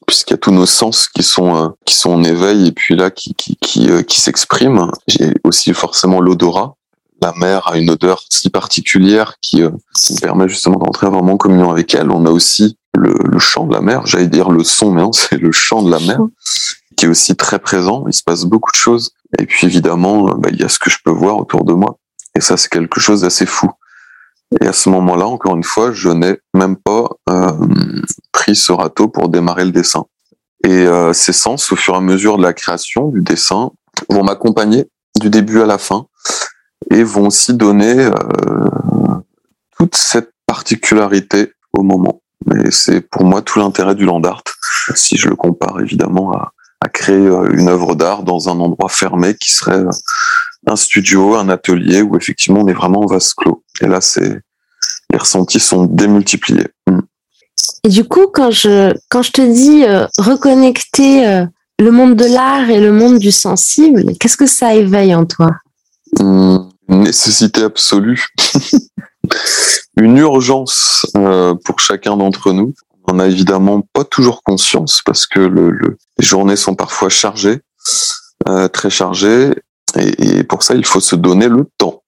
puisqu'il 0.06 0.34
y 0.34 0.36
a 0.36 0.38
tous 0.38 0.52
nos 0.52 0.66
sens 0.66 1.08
qui 1.08 1.24
sont 1.24 1.56
euh, 1.56 1.70
qui 1.86 1.96
sont 1.96 2.12
en 2.12 2.24
éveil 2.24 2.68
et 2.68 2.72
puis 2.72 2.96
là 2.96 3.10
qui 3.10 3.34
qui 3.34 3.58
qui, 3.58 3.90
euh, 3.90 4.04
qui 4.04 4.22
s'expriment. 4.22 4.92
J'ai 5.08 5.34
aussi 5.44 5.74
forcément 5.74 6.22
l'odorat. 6.22 6.76
La 7.22 7.34
mer 7.34 7.68
a 7.68 7.78
une 7.78 7.90
odeur 7.90 8.22
si 8.30 8.50
particulière 8.50 9.36
qui, 9.42 9.64
euh, 9.64 9.72
qui 9.96 10.16
permet 10.16 10.48
justement 10.48 10.78
d'entrer 10.78 11.08
vraiment 11.08 11.34
en 11.34 11.38
communion 11.38 11.72
avec 11.72 11.96
elle. 11.96 12.12
On 12.12 12.26
a 12.26 12.30
aussi 12.30 12.78
le, 12.96 13.16
le 13.24 13.40
chant 13.40 13.66
de 13.66 13.74
la 13.74 13.82
mer. 13.82 14.06
J'allais 14.06 14.28
dire 14.28 14.50
le 14.50 14.64
son, 14.64 14.92
mais 14.92 15.02
non, 15.02 15.12
c'est 15.14 15.38
le 15.38 15.52
chant 15.52 15.82
de 15.82 15.90
la 15.90 16.00
mer 16.00 16.20
qui 16.96 17.06
est 17.06 17.08
aussi 17.08 17.36
très 17.36 17.60
présent. 17.60 18.06
Il 18.08 18.14
se 18.14 18.24
passe 18.24 18.46
beaucoup 18.46 18.72
de 18.72 18.78
choses. 18.78 19.12
Et 19.40 19.46
puis 19.46 19.68
évidemment, 19.68 20.30
euh, 20.30 20.34
bah, 20.36 20.50
il 20.52 20.60
y 20.60 20.64
a 20.64 20.70
ce 20.70 20.80
que 20.80 20.90
je 20.90 20.98
peux 21.04 21.12
voir 21.12 21.38
autour 21.38 21.64
de 21.64 21.74
moi. 21.74 21.98
Et 22.36 22.42
ça, 22.42 22.58
c'est 22.58 22.70
quelque 22.70 23.00
chose 23.00 23.22
d'assez 23.22 23.46
fou. 23.46 23.70
Et 24.62 24.68
à 24.68 24.74
ce 24.74 24.90
moment-là, 24.90 25.26
encore 25.26 25.56
une 25.56 25.64
fois, 25.64 25.92
je 25.92 26.10
n'ai 26.10 26.38
même 26.54 26.76
pas 26.76 27.10
euh, 27.30 27.52
pris 28.32 28.56
ce 28.56 28.72
râteau 28.72 29.08
pour 29.08 29.30
démarrer 29.30 29.66
le 29.66 29.72
dessin. 29.72 30.06
Et 30.64 30.70
euh, 30.70 31.14
ces 31.14 31.34
sens, 31.34 31.72
au 31.72 31.76
fur 31.76 31.96
et 31.96 31.98
à 31.98 32.02
mesure 32.02 32.38
de 32.38 32.44
la 32.44 32.54
création 32.54 33.10
du 33.10 33.22
dessin, 33.22 33.72
vont 34.10 34.24
m'accompagner 34.24 34.88
du 35.20 35.30
début 35.30 35.62
à 35.62 35.66
la 35.66 35.78
fin 35.78 36.08
et 36.92 37.04
vont 37.04 37.28
aussi 37.28 37.54
donner 37.54 38.10
toute 39.78 39.96
cette 39.96 40.32
particularité 40.46 41.54
au 41.74 41.84
moment. 41.84 42.22
Et 42.66 42.72
c'est 42.72 43.02
pour 43.02 43.24
moi 43.24 43.42
tout 43.42 43.60
l'intérêt 43.60 43.96
du 43.96 44.06
land 44.06 44.22
art, 44.24 44.44
si 44.96 45.18
je 45.18 45.30
le 45.30 45.36
compare 45.36 45.80
évidemment 45.80 46.34
à, 46.34 46.54
à 46.84 46.90
créer 46.90 47.16
euh, 47.16 47.50
une 47.54 47.70
œuvre 47.70 47.96
d'art 47.96 48.24
dans 48.24 48.50
un 48.50 48.60
endroit 48.60 48.90
fermé 48.90 49.36
qui 49.36 49.52
serait 49.52 49.80
euh, 49.80 49.90
un 50.68 50.76
studio, 50.76 51.36
un 51.36 51.50
atelier 51.50 52.02
où 52.02 52.16
effectivement 52.18 52.62
on 52.62 52.68
est 52.68 52.74
vraiment 52.74 53.02
en 53.02 53.06
vase 53.06 53.34
clos. 53.34 53.64
Et 53.82 53.88
là, 53.88 54.02
c'est 54.02 54.42
les 55.12 55.20
ressentis 55.20 55.60
sont 55.60 55.86
démultipliés. 55.86 56.68
Mm. 56.88 57.00
Et 57.86 57.90
du 57.90 58.04
coup, 58.04 58.28
quand 58.34 58.52
je, 58.52 58.94
quand 59.10 59.22
je 59.22 59.32
te 59.32 59.42
dis 59.42 59.86
euh, 59.86 60.08
reconnecter 60.18 61.28
euh, 61.28 61.46
le 61.80 61.92
monde 61.92 62.16
de 62.16 62.26
l'art 62.26 62.70
et 62.70 62.80
le 62.80 62.92
monde 62.92 63.20
du 63.20 63.32
sensible, 63.32 64.14
qu'est-ce 64.20 64.38
que 64.38 64.48
ça 64.48 64.74
éveille 64.74 65.14
en 65.16 65.26
toi? 65.26 65.52
Mm, 66.20 66.58
Une 66.90 67.02
nécessité 67.02 67.64
absolue, 67.64 68.26
une 69.98 70.18
urgence 70.18 71.06
euh, 71.16 71.54
pour 71.64 71.80
chacun 71.80 72.18
d'entre 72.18 72.52
nous. 72.52 72.74
On 73.08 73.16
n'a 73.16 73.28
évidemment 73.28 73.82
pas 73.94 74.04
toujours 74.04 74.44
conscience 74.44 75.02
parce 75.06 75.26
que 75.26 75.40
le, 75.40 75.72
le, 75.72 75.98
les 76.18 76.26
journées 76.26 76.56
sont 76.56 76.76
parfois 76.76 77.10
chargées, 77.10 77.62
euh, 78.48 78.68
très 78.68 78.90
chargées, 78.90 79.54
et, 79.96 80.38
et, 80.38 80.44
pour 80.44 80.64
ça, 80.64 80.74
il 80.76 80.86
faut 80.86 81.02
se 81.02 81.16
donner 81.16 81.48
le 81.48 81.68
temps. 81.78 82.04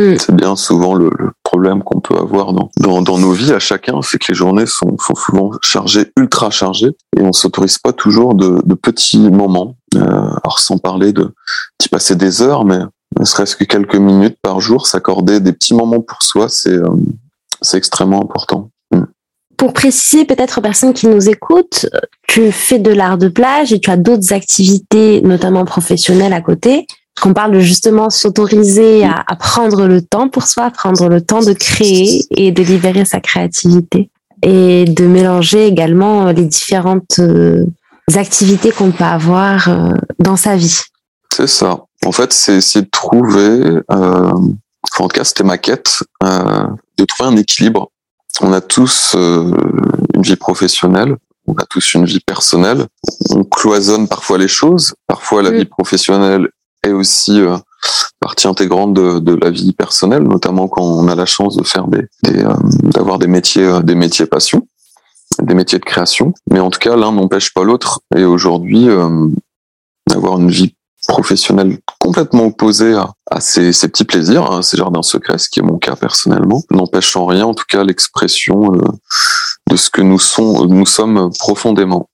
Mm. 0.00 0.16
C'est 0.18 0.34
bien 0.34 0.56
souvent 0.56 0.94
le, 0.94 1.10
le 1.18 1.30
problème 1.42 1.82
qu'on 1.82 2.00
peut 2.00 2.16
avoir 2.16 2.52
dans, 2.52 2.70
dans, 2.78 3.02
dans, 3.02 3.18
nos 3.18 3.32
vies 3.32 3.52
à 3.52 3.58
chacun, 3.58 4.00
c'est 4.02 4.18
que 4.18 4.26
les 4.28 4.34
journées 4.34 4.66
sont, 4.66 4.96
sont 4.98 5.14
souvent 5.14 5.50
chargées, 5.62 6.12
ultra 6.16 6.50
chargées, 6.50 6.96
et 7.16 7.20
on 7.20 7.32
s'autorise 7.32 7.78
pas 7.78 7.92
toujours 7.92 8.34
de, 8.34 8.60
de 8.64 8.74
petits 8.74 9.18
moments. 9.18 9.76
Euh, 9.96 10.00
alors 10.00 10.58
sans 10.58 10.78
parler 10.78 11.12
de 11.12 11.34
d'y 11.80 11.88
passer 11.88 12.14
des 12.14 12.42
heures, 12.42 12.64
mais 12.64 12.80
ne 13.18 13.24
serait-ce 13.24 13.56
que 13.56 13.64
quelques 13.64 13.96
minutes 13.96 14.36
par 14.42 14.60
jour, 14.60 14.86
s'accorder 14.86 15.40
des 15.40 15.52
petits 15.52 15.74
moments 15.74 16.00
pour 16.00 16.22
soi, 16.22 16.48
c'est 16.48 16.72
euh, 16.72 16.88
c'est 17.62 17.76
extrêmement 17.76 18.22
important. 18.22 18.70
Pour 19.58 19.74
préciser 19.74 20.24
peut-être 20.24 20.58
aux 20.58 20.62
personnes 20.62 20.94
qui 20.94 21.06
nous 21.06 21.28
écoutent, 21.28 21.86
tu 22.26 22.50
fais 22.50 22.78
de 22.78 22.90
l'art 22.90 23.18
de 23.18 23.28
plage 23.28 23.72
et 23.72 23.80
tu 23.80 23.90
as 23.90 23.98
d'autres 23.98 24.32
activités, 24.32 25.20
notamment 25.20 25.66
professionnelles 25.66 26.32
à 26.32 26.40
côté 26.40 26.86
qu'on 27.20 27.34
parle 27.34 27.52
de 27.52 27.60
justement 27.60 28.10
s'autoriser 28.10 29.04
à, 29.04 29.24
prendre 29.36 29.86
le 29.86 30.00
temps 30.00 30.28
pour 30.28 30.44
soi, 30.44 30.70
prendre 30.70 31.08
le 31.08 31.20
temps 31.20 31.40
de 31.40 31.52
créer 31.52 32.24
et 32.30 32.52
de 32.52 32.62
libérer 32.62 33.04
sa 33.04 33.18
créativité 33.18 34.08
et 34.42 34.84
de 34.84 35.04
mélanger 35.04 35.66
également 35.66 36.26
les 36.30 36.44
différentes 36.44 37.18
euh, 37.18 37.66
activités 38.14 38.70
qu'on 38.70 38.92
peut 38.92 39.02
avoir 39.02 39.68
euh, 39.68 39.94
dans 40.20 40.36
sa 40.36 40.56
vie. 40.56 40.80
C'est 41.34 41.48
ça. 41.48 41.84
En 42.04 42.12
fait, 42.12 42.32
c'est 42.32 42.56
essayer 42.56 42.84
de 42.84 42.90
trouver, 42.90 43.30
euh, 43.30 43.82
en 43.90 44.38
tout 45.00 45.08
cas, 45.08 45.24
c'était 45.24 45.44
ma 45.44 45.58
quête, 45.58 46.02
euh, 46.22 46.66
de 46.96 47.04
trouver 47.04 47.30
un 47.30 47.36
équilibre. 47.36 47.90
On 48.40 48.52
a 48.52 48.60
tous 48.60 49.14
euh, 49.16 49.50
une 50.14 50.22
vie 50.22 50.36
professionnelle, 50.36 51.16
on 51.46 51.54
a 51.54 51.64
tous 51.64 51.94
une 51.94 52.04
vie 52.04 52.20
personnelle. 52.20 52.86
On 53.30 53.44
cloisonne 53.44 54.06
parfois 54.06 54.38
les 54.38 54.48
choses. 54.48 54.94
Parfois, 55.06 55.42
la 55.42 55.50
vie 55.50 55.64
professionnelle 55.64 56.48
est 56.82 56.92
aussi 56.92 57.40
euh, 57.40 57.56
partie 58.20 58.48
intégrante 58.48 58.94
de, 58.94 59.18
de, 59.18 59.34
la 59.34 59.50
vie 59.50 59.72
personnelle, 59.72 60.22
notamment 60.22 60.68
quand 60.68 60.82
on 60.82 61.08
a 61.08 61.14
la 61.14 61.26
chance 61.26 61.56
de 61.56 61.64
faire 61.64 61.88
des, 61.88 62.02
des 62.24 62.44
euh, 62.44 62.54
d'avoir 62.82 63.18
des 63.18 63.26
métiers, 63.26 63.64
euh, 63.64 63.80
des 63.80 63.94
métiers 63.94 64.26
passion, 64.26 64.66
des 65.40 65.54
métiers 65.54 65.78
de 65.78 65.84
création. 65.84 66.34
Mais 66.50 66.60
en 66.60 66.70
tout 66.70 66.80
cas, 66.80 66.96
l'un 66.96 67.12
n'empêche 67.12 67.52
pas 67.54 67.64
l'autre. 67.64 68.00
Et 68.16 68.24
aujourd'hui, 68.24 68.88
euh, 68.88 69.28
avoir 70.12 70.38
une 70.38 70.50
vie 70.50 70.74
professionnelle 71.06 71.78
complètement 71.98 72.46
opposée 72.46 72.94
à, 72.94 73.10
à 73.30 73.40
ces, 73.40 73.72
ces, 73.72 73.88
petits 73.88 74.04
plaisirs, 74.04 74.50
hein, 74.50 74.62
ces 74.62 74.76
jardins 74.76 75.02
secrets, 75.02 75.38
ce 75.38 75.48
qui 75.48 75.60
est 75.60 75.62
mon 75.62 75.78
cas 75.78 75.96
personnellement, 75.96 76.62
n'empêche 76.70 77.16
en 77.16 77.26
rien, 77.26 77.46
en 77.46 77.54
tout 77.54 77.66
cas, 77.68 77.84
l'expression 77.84 78.70
de 79.68 79.76
ce 79.76 79.90
que 79.90 80.02
nous, 80.02 80.18
sont, 80.18 80.66
nous 80.66 80.86
sommes 80.86 81.30
profondément. 81.38 82.08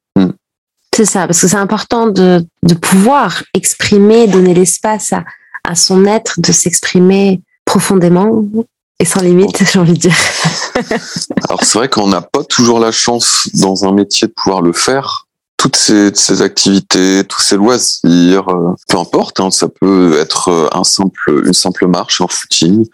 C'est 0.95 1.07
ça, 1.07 1.27
parce 1.27 1.41
que 1.41 1.49
c'est 1.49 1.57
important 1.57 2.07
de, 2.07 2.47
de 2.63 2.75
pouvoir 2.75 3.43
exprimer, 3.53 4.29
donner 4.29 4.55
l'espace 4.55 5.13
à, 5.13 5.25
à 5.65 5.75
son 5.75 6.05
être, 6.05 6.41
de 6.41 6.53
s'exprimer 6.53 7.41
profondément 7.65 8.45
et 9.01 9.05
sans 9.05 9.21
limite, 9.21 9.63
j'ai 9.73 9.79
envie 9.79 9.95
de 9.95 9.99
dire. 9.99 10.17
Alors 11.49 11.65
c'est 11.65 11.79
vrai 11.79 11.89
qu'on 11.89 12.07
n'a 12.07 12.21
pas 12.21 12.45
toujours 12.45 12.79
la 12.79 12.93
chance 12.93 13.49
dans 13.55 13.85
un 13.85 13.93
métier 13.93 14.29
de 14.29 14.33
pouvoir 14.33 14.63
le 14.63 14.73
faire. 14.73 15.27
Toutes 15.65 15.77
ces, 15.77 16.15
ces 16.15 16.43
activités, 16.43 17.25
tous 17.25 17.41
ces 17.41 17.57
loisirs, 17.57 18.47
euh, 18.51 18.75
peu 18.87 18.99
importe, 18.99 19.41
hein, 19.41 19.51
ça 19.51 19.67
peut 19.67 20.19
être 20.21 20.49
euh, 20.49 20.69
un 20.75 20.85
simple, 20.85 21.43
une 21.47 21.55
simple 21.55 21.87
marche, 21.87 22.21
un 22.21 22.29
footing, 22.29 22.85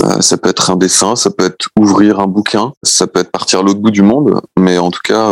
euh, 0.00 0.20
ça 0.20 0.36
peut 0.36 0.48
être 0.48 0.70
un 0.70 0.76
dessin, 0.76 1.16
ça 1.16 1.30
peut 1.30 1.46
être 1.46 1.66
ouvrir 1.76 2.20
un 2.20 2.28
bouquin, 2.28 2.72
ça 2.84 3.08
peut 3.08 3.18
être 3.18 3.32
partir 3.32 3.58
à 3.58 3.62
l'autre 3.64 3.80
bout 3.80 3.90
du 3.90 4.02
monde, 4.02 4.40
mais 4.56 4.78
en 4.78 4.92
tout 4.92 5.00
cas, 5.02 5.28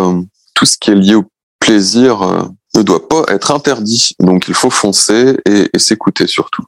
tout 0.57 0.67
ce 0.67 0.77
qui 0.77 0.91
est 0.91 0.97
lié 0.97 1.15
au 1.15 1.23
plaisir 1.61 2.51
ne 2.75 2.83
doit 2.83 3.07
pas 3.09 3.27
être 3.29 3.53
interdit. 3.53 4.17
Donc 4.19 4.49
il 4.49 4.55
faut 4.55 4.71
foncer 4.71 5.37
et, 5.47 5.71
et 5.73 5.79
s'écouter 5.79 6.27
surtout. 6.27 6.65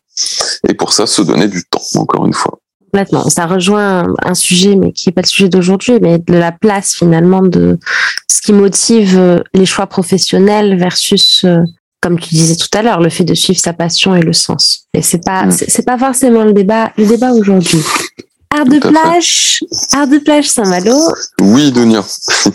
Et 0.68 0.74
pour 0.74 0.92
ça, 0.92 1.08
se 1.08 1.22
donner 1.22 1.48
du 1.48 1.64
temps, 1.64 1.82
encore 1.96 2.24
une 2.24 2.34
fois. 2.34 2.60
Complètement. 2.94 3.28
Ça 3.28 3.46
rejoint 3.46 4.14
un 4.22 4.34
sujet, 4.34 4.76
mais 4.76 4.92
qui 4.92 5.08
n'est 5.08 5.12
pas 5.12 5.22
le 5.22 5.26
sujet 5.26 5.48
d'aujourd'hui, 5.48 5.98
mais 6.00 6.20
de 6.20 6.34
la 6.34 6.52
place 6.52 6.94
finalement 6.94 7.42
de 7.42 7.76
ce 8.28 8.40
qui 8.40 8.52
motive 8.52 9.18
euh, 9.18 9.40
les 9.52 9.66
choix 9.66 9.88
professionnels 9.88 10.78
versus, 10.78 11.42
euh, 11.44 11.58
comme 12.00 12.20
tu 12.20 12.36
disais 12.36 12.54
tout 12.54 12.68
à 12.72 12.82
l'heure, 12.82 13.00
le 13.00 13.08
fait 13.10 13.24
de 13.24 13.34
suivre 13.34 13.58
sa 13.58 13.72
passion 13.72 14.14
et 14.14 14.22
le 14.22 14.32
sens. 14.32 14.86
Et 14.94 15.02
c'est 15.02 15.24
pas, 15.24 15.46
mmh. 15.46 15.50
c'est 15.66 15.84
pas 15.84 15.98
forcément 15.98 16.44
le 16.44 16.52
débat, 16.52 16.92
le 16.96 17.06
débat 17.06 17.32
aujourd'hui. 17.32 17.82
Art 18.56 18.66
de 18.66 18.78
plage, 18.78 19.64
art 19.92 20.06
de 20.06 20.18
plage 20.18 20.48
Saint-Malo. 20.48 20.96
Oui. 21.40 21.72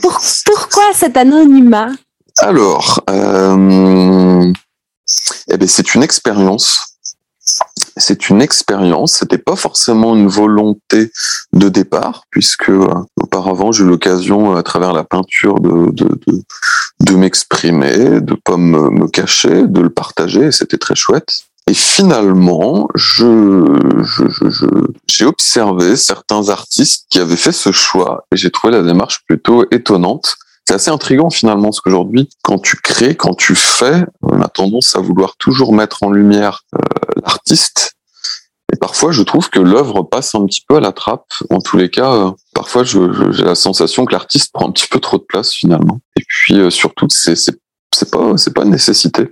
Pour, 0.01 0.21
pourquoi 0.45 0.83
cet 0.95 1.17
anonymat? 1.17 1.89
Alors, 2.37 3.03
euh, 3.09 4.53
eh 5.49 5.57
ben 5.57 5.67
c'est 5.67 5.95
une 5.95 6.03
expérience. 6.03 6.95
C'est 7.97 8.29
une 8.29 8.41
expérience. 8.41 9.13
C'était 9.13 9.37
pas 9.37 9.55
forcément 9.55 10.15
une 10.15 10.27
volonté 10.27 11.11
de 11.53 11.69
départ, 11.69 12.23
puisque 12.29 12.69
euh, 12.69 12.87
auparavant 13.21 13.71
j'ai 13.71 13.83
eu 13.83 13.87
l'occasion, 13.87 14.55
à 14.55 14.63
travers 14.63 14.93
la 14.93 15.03
peinture, 15.03 15.59
de 15.59 15.91
de, 15.91 16.07
de, 17.01 17.15
m'exprimer, 17.15 18.21
de 18.21 18.35
pas 18.35 18.57
me, 18.57 19.07
cacher, 19.07 19.67
de 19.67 19.81
le 19.81 19.89
partager. 19.89 20.51
C'était 20.51 20.77
très 20.77 20.95
chouette. 20.95 21.43
Et 21.67 21.73
finalement, 21.75 22.87
je, 22.95 23.63
j'ai 25.07 25.25
observé 25.25 25.95
certains 25.97 26.49
artistes 26.49 27.05
qui 27.11 27.19
avaient 27.19 27.35
fait 27.35 27.51
ce 27.51 27.71
choix 27.71 28.25
et 28.31 28.37
j'ai 28.37 28.49
trouvé 28.49 28.73
la 28.73 28.81
démarche 28.81 29.23
plutôt 29.27 29.65
étonnante 29.69 30.37
c'est 30.69 30.75
assez 30.75 30.91
intriguant 30.91 31.31
finalement, 31.31 31.69
parce 31.69 31.81
qu'aujourd'hui, 31.81 32.29
quand 32.43 32.59
tu 32.59 32.75
crées, 32.75 33.15
quand 33.15 33.33
tu 33.33 33.55
fais, 33.55 34.05
on 34.21 34.39
a 34.39 34.47
tendance 34.47 34.95
à 34.95 34.99
vouloir 34.99 35.35
toujours 35.37 35.73
mettre 35.73 36.03
en 36.03 36.11
lumière 36.11 36.61
euh, 36.75 36.79
l'artiste. 37.25 37.93
Et 38.71 38.75
parfois, 38.75 39.11
je 39.11 39.23
trouve 39.23 39.49
que 39.49 39.57
l'œuvre 39.57 40.03
passe 40.03 40.35
un 40.35 40.45
petit 40.45 40.61
peu 40.67 40.75
à 40.75 40.79
la 40.79 40.91
trappe. 40.91 41.33
En 41.49 41.59
tous 41.59 41.75
les 41.75 41.89
cas, 41.89 42.13
euh, 42.13 42.31
parfois, 42.53 42.83
j'ai 42.83 42.99
la 43.43 43.55
sensation 43.55 44.05
que 44.05 44.11
l'artiste 44.11 44.51
prend 44.53 44.69
un 44.69 44.71
petit 44.71 44.85
peu 44.85 44.99
trop 44.99 45.17
de 45.17 45.23
place 45.23 45.53
finalement. 45.53 46.01
Et 46.15 46.23
puis 46.27 46.59
euh, 46.59 46.69
surtout, 46.69 47.07
c'est 47.09 47.33
pas 48.11 48.37
c'est 48.37 48.53
pas 48.53 48.63
une 48.63 48.69
nécessité. 48.69 49.23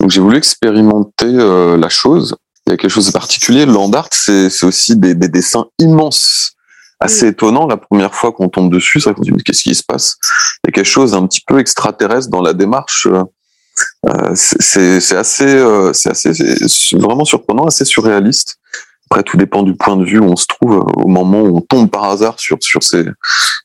Donc 0.00 0.10
j'ai 0.10 0.20
voulu 0.20 0.36
expérimenter 0.36 1.28
euh, 1.28 1.78
la 1.78 1.88
chose. 1.88 2.36
Il 2.66 2.70
y 2.70 2.74
a 2.74 2.76
quelque 2.76 2.90
chose 2.90 3.06
de 3.06 3.12
particulier. 3.12 3.64
Land 3.64 3.94
art, 3.94 4.08
c'est 4.12 4.64
aussi 4.64 4.96
des, 4.96 5.14
des 5.14 5.28
dessins 5.28 5.64
immenses 5.78 6.52
assez 7.02 7.28
étonnant 7.28 7.66
la 7.66 7.76
première 7.76 8.14
fois 8.14 8.32
qu'on 8.32 8.48
tombe 8.48 8.72
dessus. 8.72 9.00
C'est 9.00 9.10
vrai 9.10 9.14
qu'on 9.14 9.22
dit 9.22 9.32
mais 9.32 9.42
qu'est-ce 9.42 9.62
qui 9.62 9.74
se 9.74 9.82
passe? 9.82 10.16
Il 10.64 10.68
y 10.68 10.70
a 10.70 10.72
quelque 10.72 10.86
chose 10.86 11.14
un 11.14 11.26
petit 11.26 11.42
peu 11.46 11.58
extraterrestre 11.58 12.30
dans 12.30 12.42
la 12.42 12.52
démarche. 12.52 13.06
Euh, 14.06 14.32
c'est 14.34 15.16
assez, 15.16 15.46
euh, 15.46 15.92
c'est 15.92 16.10
assez, 16.10 16.32
vraiment 16.92 17.24
surprenant, 17.24 17.64
assez 17.64 17.84
surréaliste. 17.84 18.58
Après, 19.12 19.24
tout 19.24 19.36
dépend 19.36 19.62
du 19.62 19.74
point 19.74 19.96
de 19.96 20.06
vue 20.06 20.18
où 20.18 20.24
on 20.24 20.36
se 20.36 20.46
trouve 20.46 20.72
euh, 20.72 21.02
au 21.02 21.06
moment 21.06 21.42
où 21.42 21.58
on 21.58 21.60
tombe 21.60 21.90
par 21.90 22.04
hasard 22.04 22.40
sur 22.40 22.56
sur 22.62 22.82
ces 22.82 23.04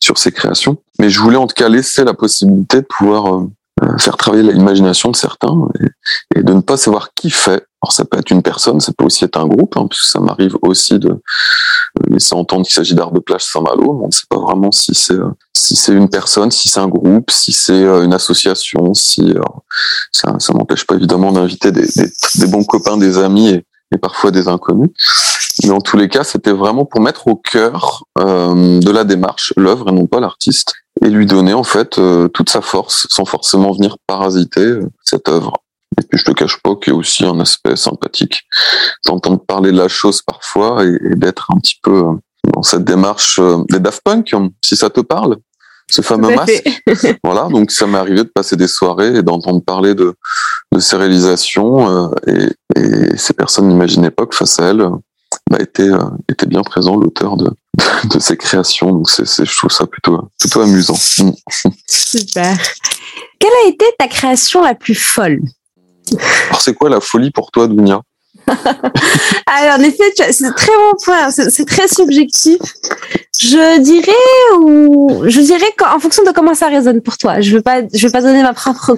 sur 0.01 0.17
ces 0.17 0.33
créations. 0.33 0.77
Mais 0.99 1.09
je 1.09 1.21
voulais 1.21 1.37
en 1.37 1.47
tout 1.47 1.55
cas 1.55 1.69
laisser 1.69 2.03
la 2.03 2.13
possibilité 2.13 2.81
de 2.81 2.85
pouvoir 2.85 3.33
euh, 3.33 3.49
euh, 3.81 3.97
faire 3.97 4.17
travailler 4.17 4.43
l'imagination 4.43 5.09
de 5.09 5.15
certains 5.15 5.55
et, 5.79 6.39
et, 6.39 6.43
de 6.43 6.51
ne 6.51 6.59
pas 6.59 6.75
savoir 6.75 7.13
qui 7.15 7.29
fait. 7.29 7.65
Alors 7.87 7.93
ça 7.93 8.03
peut 8.03 8.19
être 8.19 8.31
une 8.31 8.41
personne, 8.41 8.81
ça 8.81 8.91
peut 8.97 9.05
aussi 9.05 9.23
être 9.23 9.39
un 9.39 9.47
groupe, 9.47 9.77
hein, 9.77 9.87
puisque 9.89 10.07
ça 10.07 10.19
m'arrive 10.19 10.57
aussi 10.61 10.99
de 10.99 11.21
laisser 12.09 12.35
entendre 12.35 12.65
qu'il 12.65 12.73
s'agit 12.73 12.95
d'art 12.95 13.13
de 13.13 13.19
plage 13.19 13.45
Saint-Malo, 13.45 14.01
on 14.03 14.07
ne 14.07 14.11
sait 14.11 14.25
pas 14.29 14.39
vraiment 14.39 14.73
si 14.73 14.93
c'est 14.93 15.13
euh, 15.13 15.29
si 15.55 15.77
c'est 15.77 15.93
une 15.93 16.09
personne, 16.09 16.51
si 16.51 16.67
c'est 16.67 16.81
un 16.81 16.89
groupe, 16.89 17.31
si 17.31 17.53
c'est 17.53 17.71
euh, 17.71 18.03
une 18.03 18.13
association, 18.13 18.93
si 18.93 19.33
ça, 20.11 20.35
ça 20.37 20.53
m'empêche 20.53 20.85
pas 20.85 20.95
évidemment 20.95 21.31
d'inviter 21.31 21.71
des, 21.71 21.87
des, 21.87 22.11
des, 22.35 22.47
bons 22.47 22.65
copains, 22.65 22.97
des 22.97 23.17
amis 23.17 23.49
et, 23.49 23.65
et, 23.93 23.97
parfois 23.97 24.31
des 24.31 24.49
inconnus. 24.49 24.89
Mais 25.63 25.71
en 25.71 25.79
tous 25.79 25.95
les 25.95 26.09
cas, 26.09 26.23
c'était 26.23 26.51
vraiment 26.51 26.83
pour 26.83 27.01
mettre 27.01 27.27
au 27.27 27.35
cœur 27.35 28.03
euh, 28.19 28.79
de 28.79 28.91
la 28.91 29.05
démarche 29.05 29.53
l'œuvre 29.57 29.89
et 29.89 29.91
non 29.93 30.07
pas 30.07 30.19
l'artiste 30.19 30.73
et 31.01 31.09
lui 31.09 31.25
donner 31.25 31.53
en 31.53 31.63
fait 31.63 31.97
euh, 31.99 32.27
toute 32.27 32.49
sa 32.49 32.61
force 32.61 33.07
sans 33.09 33.25
forcément 33.25 33.71
venir 33.71 33.97
parasiter 34.07 34.61
euh, 34.61 34.89
cette 35.03 35.29
œuvre. 35.29 35.53
Et 35.99 36.05
puis 36.05 36.19
je 36.19 36.25
te 36.25 36.31
cache 36.31 36.57
pas 36.61 36.75
qu'il 36.75 36.93
y 36.93 36.95
a 36.95 36.99
aussi 36.99 37.25
un 37.25 37.39
aspect 37.39 37.75
sympathique 37.75 38.43
d'entendre 39.05 39.43
parler 39.45 39.71
de 39.71 39.77
la 39.77 39.87
chose 39.87 40.21
parfois 40.21 40.85
et, 40.85 40.97
et 41.11 41.15
d'être 41.15 41.47
un 41.51 41.59
petit 41.59 41.79
peu 41.81 41.97
euh, 41.97 42.13
dans 42.53 42.63
cette 42.63 42.83
démarche 42.83 43.39
des 43.69 43.79
Daft 43.79 44.01
Punk, 44.03 44.33
si 44.63 44.75
ça 44.75 44.89
te 44.89 45.01
parle, 45.01 45.37
ce 45.89 46.01
fameux 46.01 46.35
masque. 46.35 46.63
voilà, 47.23 47.47
donc 47.49 47.71
ça 47.71 47.87
m'est 47.87 47.97
arrivé 47.97 48.23
de 48.23 48.29
passer 48.33 48.55
des 48.55 48.67
soirées 48.67 49.17
et 49.17 49.23
d'entendre 49.23 49.61
parler 49.61 49.95
de, 49.95 50.15
de 50.71 50.79
ces 50.79 50.95
réalisations 50.95 52.11
et, 52.27 52.49
et, 52.75 53.17
ces 53.17 53.33
personnes 53.33 53.67
n'imaginaient 53.67 54.11
pas 54.11 54.25
que 54.25 54.35
face 54.35 54.59
à 54.59 54.65
elles 54.65 54.87
bah, 55.49 55.57
était, 55.59 55.89
était 56.29 56.45
bien 56.45 56.61
présent 56.61 56.95
l'auteur 56.95 57.37
de, 57.37 57.49
de 58.13 58.19
ses 58.19 58.37
créations. 58.37 58.91
Donc 58.91 59.09
c'est, 59.09 59.25
c'est, 59.27 59.45
je 59.45 59.55
trouve 59.57 59.71
ça 59.71 59.87
plutôt, 59.87 60.29
plutôt 60.39 60.61
amusant. 60.61 60.95
Super. 61.87 62.57
Quelle 63.39 63.53
a 63.65 63.69
été 63.69 63.85
ta 63.97 64.07
création 64.07 64.63
la 64.63 64.75
plus 64.75 64.95
folle? 64.95 65.41
Alors 66.49 66.61
c'est 66.61 66.73
quoi 66.73 66.89
la 66.89 66.99
folie 66.99 67.31
pour 67.31 67.51
toi, 67.51 67.67
Dunia 67.67 68.01
Alors, 68.47 69.79
en 69.79 69.83
effet, 69.83 70.03
c'est 70.31 70.53
très 70.55 70.71
bon 70.71 70.93
point. 71.03 71.31
C'est 71.31 71.65
très 71.65 71.87
subjectif. 71.87 72.59
Je 73.39 73.79
dirais 73.81 74.57
ou 74.59 75.23
je 75.25 75.39
dirais 75.41 75.73
qu'en 75.77 75.99
fonction 75.99 76.23
de 76.23 76.31
comment 76.31 76.55
ça 76.55 76.67
résonne 76.67 77.01
pour 77.01 77.17
toi. 77.17 77.41
Je 77.41 77.55
veux 77.55 77.61
pas, 77.61 77.81
je 77.93 78.05
veux 78.05 78.11
pas 78.11 78.21
donner 78.21 78.43
ma 78.43 78.53
propre 78.53 78.95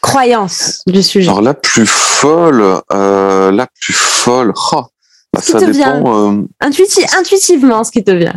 croyance 0.00 0.82
du 0.86 1.02
sujet. 1.02 1.28
Alors 1.28 1.42
la 1.42 1.54
plus 1.54 1.86
folle, 1.86 2.80
euh, 2.92 3.50
la 3.50 3.66
plus 3.66 3.94
folle. 3.94 4.52
Oh, 4.72 4.84
bah, 5.32 5.40
ça 5.40 5.58
dépend. 5.58 5.72
Vient, 5.72 6.04
euh, 6.06 6.42
intuitivement, 6.60 7.84
ce 7.84 7.90
qui 7.90 8.04
te 8.04 8.10
vient. 8.10 8.34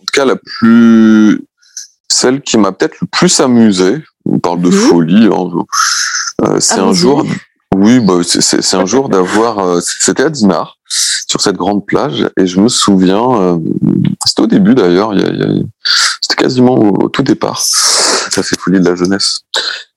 En 0.00 0.04
tout 0.04 0.12
cas, 0.12 0.24
la 0.24 0.36
plus, 0.36 1.40
celle 2.08 2.40
qui 2.42 2.58
m'a 2.58 2.72
peut-être 2.72 2.96
le 3.00 3.06
plus 3.06 3.40
amusé. 3.40 4.02
On 4.26 4.38
parle 4.38 4.60
de 4.60 4.68
mhm. 4.68 4.72
folie. 4.72 5.28
Hein, 5.32 5.64
euh, 6.44 6.60
c'est 6.60 6.78
un 6.78 6.92
jour. 6.92 7.24
Oui, 7.80 8.00
bah, 8.00 8.14
c'est 8.24 8.74
un 8.74 8.86
jour 8.86 9.08
d'avoir. 9.08 9.60
Euh, 9.60 9.80
c'était 9.80 10.24
à 10.24 10.30
Dinard, 10.30 10.78
sur 10.88 11.40
cette 11.40 11.54
grande 11.54 11.86
plage, 11.86 12.28
et 12.36 12.46
je 12.46 12.60
me 12.60 12.68
souviens. 12.68 13.40
Euh, 13.40 13.58
c'était 14.26 14.42
au 14.42 14.46
début 14.48 14.74
d'ailleurs. 14.74 15.14
C'était 16.20 16.42
quasiment 16.42 16.74
au, 16.74 17.08
tout 17.08 17.22
départ. 17.22 17.60
Ça 17.60 18.42
fait 18.42 18.58
folie 18.58 18.80
de 18.80 18.84
la 18.84 18.96
jeunesse. 18.96 19.42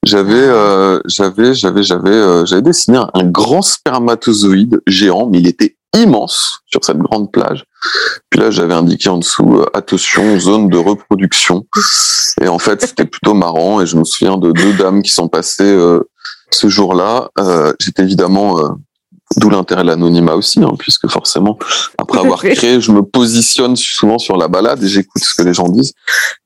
J'avais, 0.06 0.34
euh, 0.36 1.00
j'avais, 1.06 1.56
j'avais, 1.56 1.82
j'avais, 1.82 2.46
j'avais 2.46 2.62
dessiné 2.62 3.00
un, 3.14 3.24
grand 3.24 3.64
spermatozoïde 3.64 4.80
géant, 4.86 5.28
mais 5.28 5.40
il 5.40 5.48
était 5.48 5.76
immense 5.98 6.62
sur 6.68 6.86
cette 6.86 7.00
grande 7.00 7.32
plage. 7.32 7.66
Puis 8.30 8.40
là, 8.40 8.52
j'avais 8.52 8.76
indiqué 8.76 9.10
en 9.10 9.18
dessous 9.18 9.66
attention 9.74 10.40
zone 10.40 10.70
de 10.70 10.78
reproduction. 10.78 11.66
Et 12.42 12.48
en 12.48 12.60
fait, 12.60 12.82
c'était 12.82 13.06
plutôt 13.06 13.34
marrant. 13.34 13.82
Et 13.82 13.88
je 13.88 13.98
me 13.98 14.04
souviens 14.04 14.38
de 14.38 14.52
deux 14.52 14.74
dames 14.74 15.02
qui 15.02 15.12
sont 15.12 15.28
passées 15.28 15.76
ce 16.54 16.68
jour-là, 16.68 17.30
euh, 17.40 17.74
j'étais 17.80 18.04
évidemment, 18.04 18.60
euh, 18.60 18.70
d'où 19.38 19.50
l'intérêt 19.50 19.84
de 19.84 19.88
l'anonymat 19.88 20.36
aussi, 20.36 20.62
hein, 20.64 20.72
puisque 20.78 21.08
forcément, 21.08 21.58
après 21.98 22.20
avoir 22.20 22.42
créé, 22.44 22.82
je 22.82 22.92
me 22.92 23.02
positionne 23.02 23.76
souvent 23.76 24.18
sur 24.18 24.38
la 24.38 24.48
balade 24.48 24.84
et 24.84 24.88
j'écoute 24.88 25.24
ce 25.24 25.34
que 25.34 25.44
les 25.44 25.54
gens 25.54 25.70
disent. 25.70 25.94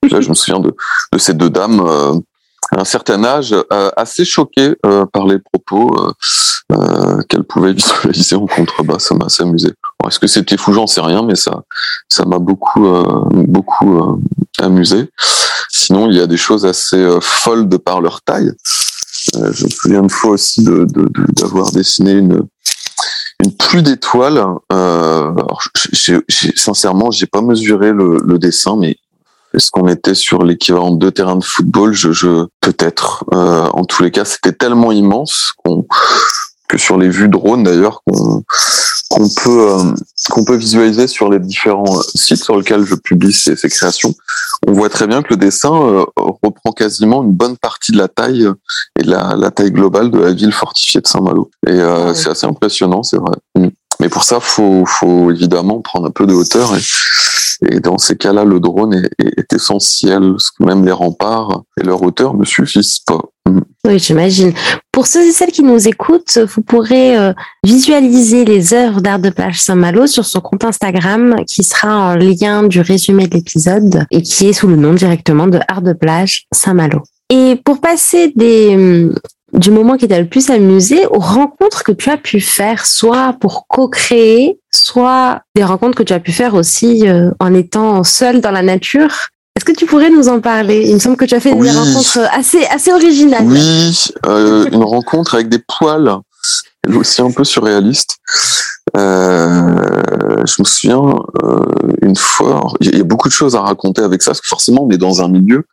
là, 0.10 0.22
je 0.22 0.30
me 0.30 0.34
souviens 0.34 0.60
de, 0.60 0.74
de 1.12 1.18
ces 1.18 1.34
deux 1.34 1.50
dames 1.50 1.82
euh, 1.86 2.14
à 2.72 2.82
un 2.82 2.86
certain 2.86 3.24
âge, 3.24 3.54
euh, 3.54 3.92
assez 3.96 4.26
choquées 4.26 4.76
euh, 4.86 5.06
par 5.06 5.26
les 5.28 5.40
propos 5.40 5.96
qu'elles 7.30 7.44
pouvaient 7.44 7.74
visualiser 8.04 8.36
en 8.36 8.48
contrebas. 8.48 9.00
Ça 9.00 9.16
m'a 9.16 9.26
assez 9.26 9.44
amusé. 9.44 9.70
Est-ce 10.08 10.20
que 10.20 10.28
c'était 10.28 10.58
fou? 10.58 10.74
J'en 10.74 10.88
sais 10.88 11.02
rien, 11.02 11.24
mais 11.24 11.36
ça, 11.36 11.62
ça 12.10 12.26
m'a 12.26 12.40
beaucoup, 12.40 12.88
beaucoup 13.32 14.20
amusé. 14.60 15.10
Sinon, 15.70 16.10
il 16.10 16.18
y 16.18 16.22
a 16.22 16.28
des 16.28 16.38
choses 16.38 16.66
assez 16.66 17.18
folles 17.22 17.70
de 17.70 17.78
par 17.78 18.02
leur 18.02 18.22
taille. 18.22 18.52
Euh, 19.36 19.52
je 19.52 19.66
me 19.66 19.70
souviens 19.70 20.04
une 20.04 20.10
fois 20.10 20.32
aussi 20.32 20.64
de, 20.64 20.86
d'avoir 21.34 21.72
dessiné 21.72 22.14
une, 22.14 22.44
une 23.44 23.56
pluie 23.58 23.84
d'étoiles. 23.84 24.44
Euh, 24.72 25.34
sincèrement, 26.56 27.12
j'ai 27.12 27.26
pas 27.26 27.42
mesuré 27.42 27.92
le, 27.92 28.20
le 28.24 28.38
dessin, 28.40 28.76
mais 28.78 28.98
est-ce 29.54 29.72
qu'on 29.72 29.88
était 29.88 30.16
sur 30.16 30.44
l'équivalent 30.44 30.92
de 30.92 30.98
deux 30.98 31.12
terrains 31.12 31.38
de 31.38 31.44
football? 31.44 31.94
Je, 31.94 32.12
je 32.12 32.46
peut-être. 32.62 33.26
Euh, 33.34 33.68
en 33.74 33.86
tous 33.86 34.04
les 34.04 34.12
cas, 34.12 34.26
c'était 34.26 34.52
tellement 34.52 34.92
immense 34.92 35.54
qu'on, 35.64 35.86
que 36.76 36.82
sur 36.82 36.98
les 36.98 37.10
vues 37.10 37.30
drone 37.30 37.64
d'ailleurs 37.64 38.02
qu'on 38.06 38.44
qu'on 39.10 39.30
peut 39.30 39.70
euh, 39.70 39.94
qu'on 40.30 40.44
peut 40.44 40.56
visualiser 40.56 41.08
sur 41.08 41.30
les 41.30 41.40
différents 41.40 42.02
sites 42.16 42.44
sur 42.44 42.58
lesquels 42.58 42.84
je 42.84 42.96
publie 42.96 43.32
ces, 43.32 43.56
ces 43.56 43.70
créations, 43.70 44.14
on 44.68 44.74
voit 44.74 44.90
très 44.90 45.08
bien 45.08 45.22
que 45.22 45.30
le 45.30 45.38
dessin 45.38 45.74
euh, 45.74 46.04
reprend 46.18 46.72
quasiment 46.72 47.24
une 47.24 47.32
bonne 47.32 47.56
partie 47.56 47.92
de 47.92 47.98
la 47.98 48.08
taille 48.08 48.50
et 49.00 49.04
la, 49.04 49.36
la 49.38 49.52
taille 49.52 49.72
globale 49.72 50.12
de 50.12 50.20
la 50.20 50.34
ville 50.34 50.52
fortifiée 50.52 51.02
de 51.02 51.08
Saint-Malo. 51.08 51.50
Et 51.68 51.72
euh, 51.72 52.10
ah 52.10 52.16
c'est 52.16 52.30
assez 52.30 52.48
impressionnant, 52.48 53.04
c'est 53.04 53.18
vrai. 53.18 53.36
Mm. 53.56 53.68
Mais 54.02 54.10
pour 54.10 54.24
ça, 54.24 54.40
faut 54.42 54.84
faut 54.86 55.32
évidemment 55.32 55.80
prendre 55.82 56.08
un 56.08 56.12
peu 56.12 56.26
de 56.26 56.34
hauteur 56.34 56.76
et, 56.76 56.82
et 57.70 57.80
dans 57.80 57.98
ces 57.98 58.18
cas-là, 58.18 58.44
le 58.44 58.60
drone 58.60 58.94
est, 58.94 59.10
est, 59.20 59.54
essentiel, 59.54 60.32
parce 60.32 60.52
que 60.52 60.64
même 60.66 60.84
les 60.86 60.92
remparts 60.92 61.62
et 61.80 61.84
leur 61.86 62.02
hauteur 62.02 62.34
ne 62.34 62.44
suffisent 62.44 63.00
pas. 63.00 63.22
Mm. 63.48 63.60
Oui, 63.86 64.00
j'imagine. 64.00 64.54
Pour 64.96 65.08
ceux 65.08 65.28
et 65.28 65.32
celles 65.34 65.52
qui 65.52 65.62
nous 65.62 65.90
écoutent, 65.90 66.38
vous 66.38 66.62
pourrez 66.62 67.18
euh, 67.18 67.34
visualiser 67.66 68.46
les 68.46 68.74
œuvres 68.74 69.02
d'art 69.02 69.20
de 69.20 69.30
plage 69.30 69.62
Saint-Malo 69.62 70.08
sur 70.08 70.24
son 70.24 70.40
compte 70.40 70.64
Instagram 70.64 71.36
qui 71.46 71.64
sera 71.66 72.14
en 72.14 72.16
lien 72.16 72.64
du 72.64 72.80
résumé 72.80 73.28
de 73.28 73.36
l'épisode 73.36 74.06
et 74.10 74.22
qui 74.22 74.48
est 74.48 74.54
sous 74.54 74.68
le 74.68 74.78
nom 74.78 74.94
directement 74.94 75.48
de 75.48 75.60
Art 75.68 75.82
de 75.82 75.92
plage 75.92 76.46
Saint-Malo. 76.54 77.02
Et 77.30 77.60
pour 77.66 77.82
passer 77.82 78.32
des, 78.38 78.74
hum, 78.74 79.16
du 79.52 79.70
moment 79.70 79.98
qui 79.98 80.08
t'a 80.08 80.18
le 80.18 80.30
plus 80.30 80.50
amusé 80.50 81.06
aux 81.08 81.20
rencontres 81.20 81.84
que 81.84 81.92
tu 81.92 82.10
as 82.10 82.16
pu 82.16 82.40
faire, 82.40 82.86
soit 82.86 83.36
pour 83.42 83.68
co-créer, 83.68 84.62
soit 84.74 85.42
des 85.58 85.66
rencontres 85.66 85.98
que 85.98 86.04
tu 86.04 86.14
as 86.14 86.22
pu 86.22 86.32
faire 86.32 86.54
aussi 86.54 87.06
euh, 87.06 87.32
en 87.42 87.54
étant 87.54 88.06
seul 88.06 88.40
dans 88.40 88.52
la 88.52 88.62
nature. 88.62 89.28
Est-ce 89.56 89.64
que 89.64 89.72
tu 89.72 89.86
pourrais 89.86 90.10
nous 90.10 90.28
en 90.28 90.42
parler? 90.42 90.86
Il 90.88 90.96
me 90.96 91.00
semble 91.00 91.16
que 91.16 91.24
tu 91.24 91.34
as 91.34 91.40
fait 91.40 91.56
des 91.56 91.72
rencontres 91.72 92.20
assez, 92.32 92.66
assez 92.66 92.92
originales. 92.92 93.46
Oui, 93.46 94.06
euh, 94.26 94.66
une 94.70 94.84
rencontre 94.84 95.36
avec 95.36 95.48
des 95.48 95.60
poils, 95.60 96.14
elle 96.86 96.96
aussi 96.98 97.22
un 97.22 97.32
peu 97.32 97.46
surréaliste. 97.46 98.18
Euh, 98.98 100.44
je 100.46 100.56
me 100.60 100.66
souviens 100.66 101.02
euh, 101.44 101.60
une 102.02 102.18
fois, 102.18 102.74
il 102.82 102.98
y 102.98 103.02
a 103.02 103.04
beaucoup 103.04 103.30
de 103.30 103.34
choses 103.34 103.56
à 103.56 103.62
raconter 103.62 104.02
avec 104.02 104.22
ça, 104.22 104.32
parce 104.32 104.42
que 104.42 104.48
forcément 104.48 104.84
on 104.84 104.90
est 104.92 104.98
dans 104.98 105.22
un 105.22 105.30
milieu 105.30 105.64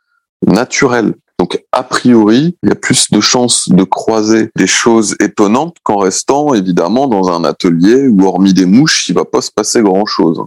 naturel. 0.47 1.14
Donc, 1.42 1.61
a 1.72 1.83
priori, 1.83 2.57
il 2.62 2.68
y 2.68 2.72
a 2.72 2.76
plus 2.76 3.11
de 3.11 3.20
chances 3.20 3.68
de 3.68 3.83
croiser 3.83 4.50
des 4.55 4.68
choses 4.68 5.16
étonnantes 5.18 5.76
qu'en 5.83 5.96
restant, 5.96 6.55
évidemment, 6.55 7.09
dans 7.09 7.33
un 7.33 7.42
atelier 7.42 8.07
où, 8.07 8.24
hormis 8.24 8.55
des 8.55 8.64
mouches, 8.64 9.09
il 9.09 9.16
va 9.16 9.24
pas 9.24 9.40
se 9.40 9.50
passer 9.50 9.83
grand-chose. 9.83 10.40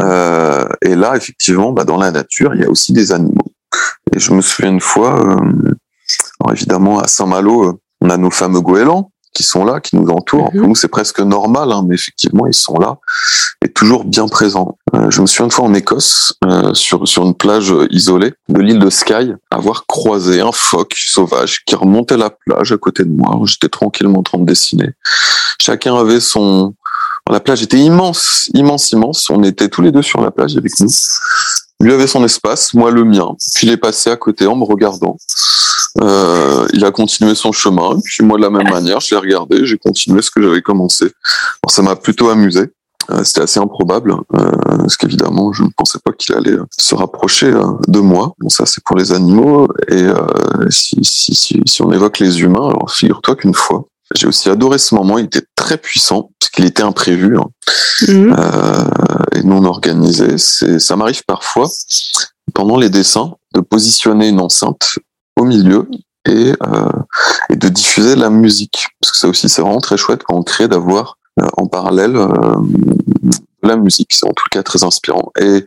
Euh, 0.00 0.64
et 0.80 0.94
là, 0.94 1.16
effectivement, 1.16 1.72
bah, 1.72 1.82
dans 1.82 1.96
la 1.96 2.12
nature, 2.12 2.54
il 2.54 2.60
y 2.60 2.64
a 2.64 2.70
aussi 2.70 2.92
des 2.92 3.10
animaux. 3.10 3.52
Et 4.14 4.20
je 4.20 4.32
me 4.32 4.42
souviens 4.42 4.70
une 4.70 4.80
fois, 4.80 5.26
euh, 5.26 5.72
évidemment, 6.52 7.00
à 7.00 7.08
Saint-Malo, 7.08 7.64
euh, 7.64 7.72
on 8.00 8.08
a 8.08 8.16
nos 8.16 8.30
fameux 8.30 8.60
goélands 8.60 9.10
qui 9.32 9.42
sont 9.42 9.64
là, 9.64 9.80
qui 9.80 9.96
nous 9.96 10.08
entourent. 10.08 10.50
Pour 10.50 10.60
mhm. 10.60 10.68
nous, 10.68 10.74
c'est 10.74 10.88
presque 10.88 11.20
normal, 11.20 11.72
hein, 11.72 11.84
mais 11.86 11.94
effectivement, 11.94 12.46
ils 12.46 12.54
sont 12.54 12.78
là 12.78 12.98
et 13.64 13.68
toujours 13.68 14.04
bien 14.04 14.28
présents. 14.28 14.78
Euh, 14.94 15.10
je 15.10 15.20
me 15.20 15.26
souviens 15.26 15.46
une 15.46 15.50
fois 15.50 15.64
en 15.64 15.74
Écosse, 15.74 16.34
euh, 16.44 16.74
sur, 16.74 17.06
sur 17.06 17.24
une 17.24 17.34
plage 17.34 17.72
isolée 17.90 18.34
de 18.48 18.60
l'île 18.60 18.78
de 18.78 18.90
Skye, 18.90 19.34
avoir 19.50 19.86
croisé 19.86 20.40
un 20.40 20.52
phoque 20.52 20.94
sauvage 20.96 21.64
qui 21.64 21.74
remontait 21.74 22.16
la 22.16 22.30
plage 22.30 22.72
à 22.72 22.76
côté 22.76 23.04
de 23.04 23.10
moi. 23.10 23.38
J'étais 23.44 23.68
tranquillement 23.68 24.20
en 24.20 24.22
train 24.22 24.38
de 24.38 24.46
dessiner. 24.46 24.90
Chacun 25.60 25.96
avait 25.96 26.20
son... 26.20 26.74
La 27.30 27.38
plage 27.38 27.62
était 27.62 27.78
immense, 27.78 28.50
immense, 28.52 28.90
immense. 28.90 29.30
On 29.30 29.44
était 29.44 29.68
tous 29.68 29.80
les 29.80 29.92
deux 29.92 30.02
sur 30.02 30.20
la 30.20 30.32
plage 30.32 30.56
avec 30.56 30.72
nous. 30.80 30.88
Lui 31.82 31.92
avait 31.92 32.06
son 32.06 32.24
espace, 32.24 32.74
moi 32.74 32.90
le 32.90 33.04
mien. 33.04 33.34
Puis 33.56 33.66
il 33.66 33.72
est 33.72 33.76
passé 33.76 34.08
à 34.08 34.16
côté 34.16 34.46
en 34.46 34.54
me 34.56 34.64
regardant. 34.64 35.16
Euh, 36.00 36.66
il 36.72 36.84
a 36.84 36.90
continué 36.90 37.34
son 37.34 37.52
chemin, 37.52 37.98
puis 38.02 38.24
moi 38.24 38.38
de 38.38 38.42
la 38.42 38.50
même 38.50 38.70
manière, 38.70 39.00
je 39.00 39.14
l'ai 39.14 39.20
regardé, 39.20 39.66
j'ai 39.66 39.76
continué 39.76 40.22
ce 40.22 40.30
que 40.30 40.40
j'avais 40.40 40.62
commencé. 40.62 41.04
Alors, 41.04 41.70
ça 41.70 41.82
m'a 41.82 41.96
plutôt 41.96 42.30
amusé. 42.30 42.70
Euh, 43.10 43.24
C'était 43.24 43.42
assez 43.42 43.58
improbable, 43.58 44.12
euh, 44.12 44.50
parce 44.78 44.96
qu'évidemment, 44.96 45.52
je 45.52 45.64
ne 45.64 45.68
pensais 45.76 45.98
pas 46.04 46.12
qu'il 46.12 46.36
allait 46.36 46.56
se 46.78 46.94
rapprocher 46.94 47.48
euh, 47.48 47.72
de 47.88 47.98
moi. 47.98 48.32
Bon, 48.38 48.48
ça, 48.48 48.64
c'est 48.64 48.82
pour 48.84 48.96
les 48.96 49.12
animaux. 49.12 49.68
Et 49.88 50.04
euh, 50.04 50.70
si, 50.70 50.96
si, 51.02 51.34
si, 51.34 51.60
si, 51.66 51.82
on 51.82 51.92
évoque 51.92 52.20
les 52.20 52.40
humains, 52.40 52.68
alors 52.68 52.90
figure-toi 52.92 53.34
qu'une 53.34 53.54
fois, 53.54 53.84
j'ai 54.14 54.26
aussi 54.26 54.48
adoré 54.48 54.78
ce 54.78 54.94
moment. 54.94 55.18
Il 55.18 55.26
était 55.26 55.46
très 55.54 55.76
puissant, 55.76 56.30
puisqu'il 56.38 56.64
était 56.64 56.82
imprévu 56.82 57.38
hein, 57.38 57.48
mmh. 58.08 58.34
et 59.34 59.42
non 59.42 59.64
organisé. 59.64 60.38
Ça 60.38 60.96
m'arrive 60.96 61.24
parfois, 61.24 61.68
pendant 62.54 62.76
les 62.76 62.90
dessins, 62.90 63.34
de 63.54 63.60
positionner 63.60 64.28
une 64.28 64.40
enceinte 64.40 64.98
au 65.38 65.44
milieu 65.44 65.88
et, 66.26 66.52
euh, 66.62 66.88
et 67.50 67.56
de 67.56 67.68
diffuser 67.68 68.16
la 68.16 68.30
musique. 68.30 68.88
Parce 69.00 69.12
que 69.12 69.18
ça 69.18 69.28
aussi, 69.28 69.48
c'est 69.48 69.62
vraiment 69.62 69.80
très 69.80 69.96
chouette 69.96 70.22
quand 70.24 70.36
on 70.36 70.42
crée 70.42 70.68
d'avoir 70.68 71.18
euh, 71.40 71.46
en 71.56 71.66
parallèle 71.66 72.16
euh, 72.16 72.28
la 73.62 73.76
musique. 73.76 74.12
C'est 74.12 74.26
en 74.26 74.32
tout 74.32 74.46
cas 74.50 74.62
très 74.62 74.84
inspirant. 74.84 75.32
Et, 75.38 75.64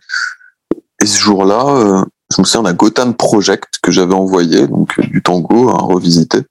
et 1.01 1.05
ce 1.05 1.19
jour-là, 1.19 1.65
euh, 1.67 2.05
je 2.33 2.41
me 2.41 2.45
souviens 2.45 2.63
d'un 2.63 2.73
Gotham 2.73 3.13
Project 3.13 3.75
que 3.81 3.91
j'avais 3.91 4.13
envoyé, 4.13 4.67
donc 4.67 4.99
du 4.99 5.21
tango 5.21 5.69
à 5.69 5.77
revisiter. 5.77 6.41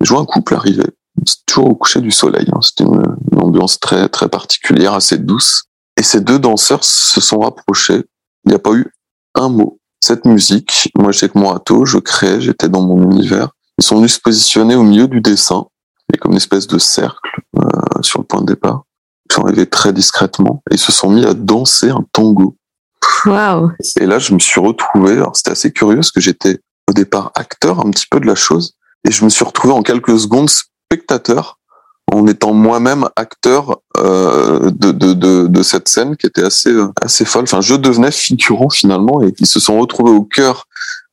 je 0.00 0.10
vois 0.10 0.20
un 0.20 0.24
couple 0.24 0.54
arriver. 0.54 0.86
C'est 1.24 1.46
toujours 1.46 1.70
au 1.70 1.74
coucher 1.74 2.00
du 2.00 2.10
soleil. 2.10 2.46
Hein. 2.52 2.60
C'était 2.60 2.84
une, 2.84 3.02
une, 3.32 3.40
ambiance 3.40 3.80
très 3.80 4.08
très 4.08 4.28
particulière, 4.28 4.94
assez 4.94 5.18
douce. 5.18 5.64
Et 5.96 6.02
ces 6.02 6.20
deux 6.20 6.38
danseurs 6.38 6.84
se 6.84 7.20
sont 7.20 7.40
rapprochés. 7.40 8.04
Il 8.44 8.50
n'y 8.50 8.54
a 8.54 8.58
pas 8.58 8.72
eu 8.72 8.92
un 9.34 9.48
mot 9.48 9.78
cette 10.06 10.24
musique, 10.24 10.90
moi 10.96 11.10
j'étais 11.10 11.30
que 11.30 11.38
mon 11.38 11.48
râteau, 11.48 11.84
je 11.84 11.98
créais, 11.98 12.40
j'étais 12.40 12.68
dans 12.68 12.82
mon 12.82 13.02
univers. 13.10 13.48
Ils 13.78 13.84
sont 13.84 13.96
venus 13.96 14.14
se 14.14 14.20
positionner 14.20 14.76
au 14.76 14.84
milieu 14.84 15.08
du 15.08 15.20
dessin, 15.20 15.66
et 16.14 16.18
comme 16.18 16.30
une 16.30 16.36
espèce 16.36 16.68
de 16.68 16.78
cercle 16.78 17.40
euh, 17.58 17.68
sur 18.02 18.20
le 18.20 18.24
point 18.24 18.40
de 18.40 18.46
départ. 18.46 18.84
Ils 19.28 19.34
sont 19.34 19.44
arrivés 19.44 19.66
très 19.66 19.92
discrètement 19.92 20.62
et 20.70 20.74
ils 20.74 20.80
se 20.80 20.92
sont 20.92 21.10
mis 21.10 21.24
à 21.24 21.34
danser 21.34 21.90
un 21.90 22.04
tango. 22.12 22.56
Wow. 23.24 23.72
Et 23.96 24.06
là, 24.06 24.20
je 24.20 24.32
me 24.32 24.38
suis 24.38 24.60
retrouvé. 24.60 25.14
Alors, 25.14 25.34
c'était 25.34 25.50
assez 25.50 25.72
curieux 25.72 25.96
parce 25.96 26.12
que 26.12 26.20
j'étais 26.20 26.60
au 26.88 26.92
départ 26.92 27.32
acteur 27.34 27.84
un 27.84 27.90
petit 27.90 28.06
peu 28.08 28.20
de 28.20 28.26
la 28.26 28.36
chose, 28.36 28.74
et 29.04 29.10
je 29.10 29.24
me 29.24 29.28
suis 29.28 29.44
retrouvé 29.44 29.74
en 29.74 29.82
quelques 29.82 30.18
secondes 30.20 30.50
spectateur 30.90 31.58
en 32.12 32.26
étant 32.26 32.52
moi-même 32.52 33.08
acteur 33.16 33.78
euh, 33.96 34.70
de, 34.70 34.92
de, 34.92 35.12
de, 35.12 35.46
de, 35.48 35.62
cette 35.62 35.88
scène 35.88 36.16
qui 36.16 36.26
était 36.26 36.44
assez 36.44 36.72
assez 37.02 37.24
folle. 37.24 37.44
Enfin, 37.44 37.60
je 37.60 37.74
devenais 37.74 38.12
figurant 38.12 38.70
finalement, 38.70 39.22
et 39.22 39.34
ils 39.40 39.46
se 39.46 39.58
sont 39.58 39.80
retrouvés 39.80 40.12
au 40.12 40.22
cœur 40.22 40.66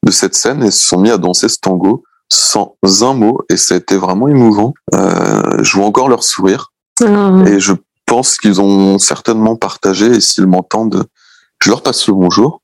de 0.05 0.11
cette 0.11 0.35
scène 0.35 0.63
et 0.63 0.69
se 0.69 0.87
sont 0.87 0.99
mis 0.99 1.09
à 1.09 1.17
danser 1.17 1.49
ce 1.49 1.57
tango 1.59 2.03
sans 2.29 2.75
un 3.01 3.13
mot, 3.13 3.39
et 3.49 3.57
ça 3.57 3.75
a 3.75 3.77
été 3.77 3.95
vraiment 3.97 4.27
émouvant. 4.27 4.73
Euh, 4.93 5.63
je 5.63 5.77
vois 5.77 5.85
encore 5.85 6.09
leur 6.09 6.23
sourire, 6.23 6.71
Oh. 7.01 7.43
et 7.47 7.59
je 7.59 7.73
pense 8.05 8.37
qu'ils 8.37 8.61
ont 8.61 8.99
certainement 8.99 9.55
partagé, 9.55 10.05
et 10.05 10.21
s'ils 10.21 10.45
m'entendent, 10.45 11.05
je 11.61 11.69
leur 11.69 11.81
passe 11.81 12.07
le 12.07 12.13
bonjour. 12.13 12.61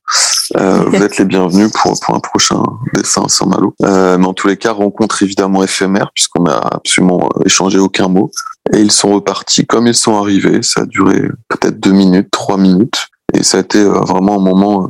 Euh, 0.56 0.84
vous 0.86 0.96
êtes 1.02 1.18
les 1.18 1.24
bienvenus 1.24 1.70
pour, 1.72 1.98
pour 2.00 2.14
un 2.14 2.20
prochain 2.20 2.62
dessin 2.94 3.22
à 3.24 3.28
Saint-Malo. 3.28 3.74
Euh, 3.82 4.18
mais 4.18 4.26
en 4.26 4.34
tous 4.34 4.48
les 4.48 4.56
cas, 4.56 4.72
rencontre 4.72 5.22
évidemment 5.22 5.62
éphémère, 5.62 6.10
puisqu'on 6.14 6.44
n'a 6.44 6.58
absolument 6.58 7.28
échangé 7.44 7.78
aucun 7.78 8.08
mot. 8.08 8.30
Et 8.72 8.80
ils 8.80 8.92
sont 8.92 9.12
repartis 9.12 9.66
comme 9.66 9.86
ils 9.86 9.94
sont 9.94 10.16
arrivés. 10.16 10.62
Ça 10.62 10.82
a 10.82 10.86
duré 10.86 11.22
peut-être 11.48 11.80
deux 11.80 11.92
minutes, 11.92 12.30
trois 12.30 12.56
minutes. 12.56 13.08
Et 13.34 13.42
ça 13.42 13.58
a 13.58 13.60
été 13.60 13.78
euh, 13.78 14.00
vraiment 14.00 14.36
un 14.36 14.42
moment 14.42 14.84
euh, 14.84 14.88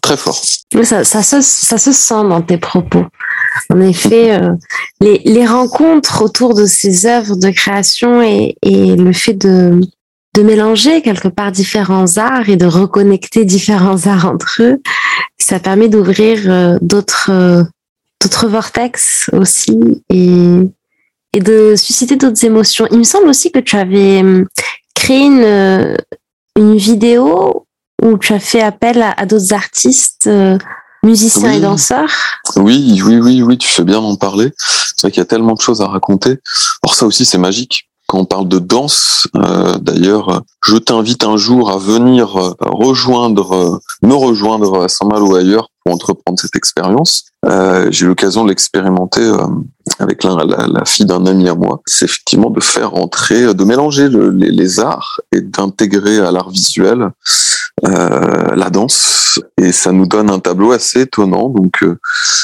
très 0.00 0.16
fort. 0.16 0.40
Ça, 0.82 1.04
ça, 1.04 1.22
se, 1.22 1.40
ça 1.40 1.78
se 1.78 1.92
sent 1.92 2.22
dans 2.28 2.42
tes 2.42 2.58
propos. 2.58 3.04
En 3.70 3.80
effet, 3.80 4.40
euh, 4.40 4.52
les, 5.00 5.20
les 5.24 5.46
rencontres 5.46 6.22
autour 6.22 6.54
de 6.54 6.66
ces 6.66 7.06
œuvres 7.06 7.36
de 7.36 7.50
création 7.50 8.22
et, 8.22 8.56
et 8.62 8.96
le 8.96 9.12
fait 9.12 9.34
de, 9.34 9.80
de 10.34 10.42
mélanger 10.42 11.02
quelque 11.02 11.28
part 11.28 11.50
différents 11.52 12.16
arts 12.16 12.48
et 12.48 12.56
de 12.56 12.66
reconnecter 12.66 13.44
différents 13.44 14.06
arts 14.06 14.26
entre 14.26 14.62
eux, 14.62 14.80
ça 15.38 15.58
permet 15.58 15.88
d'ouvrir 15.88 16.40
euh, 16.46 16.78
d'autres 16.80 17.30
euh, 17.30 17.64
d'autres 18.22 18.46
vortex 18.48 19.28
aussi 19.32 20.04
et, 20.10 20.60
et 21.32 21.40
de 21.40 21.74
susciter 21.76 22.16
d'autres 22.16 22.44
émotions. 22.44 22.86
Il 22.90 22.98
me 22.98 23.04
semble 23.04 23.28
aussi 23.28 23.50
que 23.50 23.58
tu 23.58 23.76
avais 23.76 24.20
hum, 24.20 24.46
créé 24.94 25.20
une, 25.24 25.42
euh, 25.42 25.96
une 26.56 26.76
vidéo 26.76 27.66
où 28.02 28.16
tu 28.18 28.32
as 28.32 28.38
fait 28.40 28.62
appel 28.62 29.02
à, 29.02 29.12
à 29.12 29.26
d'autres 29.26 29.52
artistes, 29.52 30.28
musiciens 31.02 31.50
Oui. 31.50 31.56
et 31.56 31.60
danseurs. 31.60 32.10
Oui, 32.56 33.00
oui, 33.04 33.16
oui, 33.18 33.42
oui, 33.42 33.58
tu 33.58 33.68
fais 33.68 33.84
bien 33.84 34.00
d'en 34.00 34.16
parler. 34.16 34.52
C'est 34.58 35.02
vrai 35.02 35.10
qu'il 35.10 35.20
y 35.20 35.22
a 35.22 35.26
tellement 35.26 35.54
de 35.54 35.60
choses 35.60 35.82
à 35.82 35.86
raconter. 35.86 36.38
Or 36.82 36.94
ça 36.94 37.04
aussi, 37.06 37.24
c'est 37.26 37.36
magique. 37.38 37.89
Quand 38.10 38.18
on 38.18 38.24
parle 38.24 38.48
de 38.48 38.58
danse, 38.58 39.28
euh, 39.36 39.78
d'ailleurs, 39.78 40.42
je 40.64 40.76
t'invite 40.76 41.22
un 41.22 41.36
jour 41.36 41.70
à 41.70 41.78
venir 41.78 42.36
euh, 42.36 42.56
rejoindre, 42.60 43.54
euh, 43.54 43.78
me 44.02 44.14
rejoindre 44.14 44.82
à 44.82 44.88
Saint-Malo 44.88 45.28
ou 45.28 45.36
ailleurs 45.36 45.68
pour 45.84 45.94
entreprendre 45.94 46.36
cette 46.40 46.56
expérience. 46.56 47.26
Euh, 47.46 47.88
J'ai 47.90 48.04
eu 48.04 48.08
l'occasion 48.08 48.44
de 48.44 48.50
l'expérimenter 48.50 49.22
euh, 49.22 49.38
avec 49.98 50.22
la, 50.24 50.44
la, 50.44 50.66
la 50.66 50.84
fille 50.84 51.06
d'un 51.06 51.24
ami 51.26 51.48
à 51.48 51.54
moi. 51.54 51.80
C'est 51.86 52.04
effectivement 52.04 52.50
de 52.50 52.60
faire 52.60 52.94
entrer, 52.94 53.54
de 53.54 53.64
mélanger 53.64 54.08
le- 54.08 54.30
les, 54.30 54.50
les 54.50 54.78
arts 54.80 55.20
et 55.32 55.40
d'intégrer 55.40 56.18
à 56.18 56.30
l'art 56.32 56.50
visuel 56.50 57.10
euh, 57.86 58.54
la 58.54 58.68
danse. 58.68 59.40
Et 59.56 59.72
ça 59.72 59.90
nous 59.92 60.06
donne 60.06 60.28
un 60.28 60.38
tableau 60.38 60.72
assez 60.72 61.02
étonnant. 61.02 61.48
Donc 61.48 61.82
euh, 61.82 61.98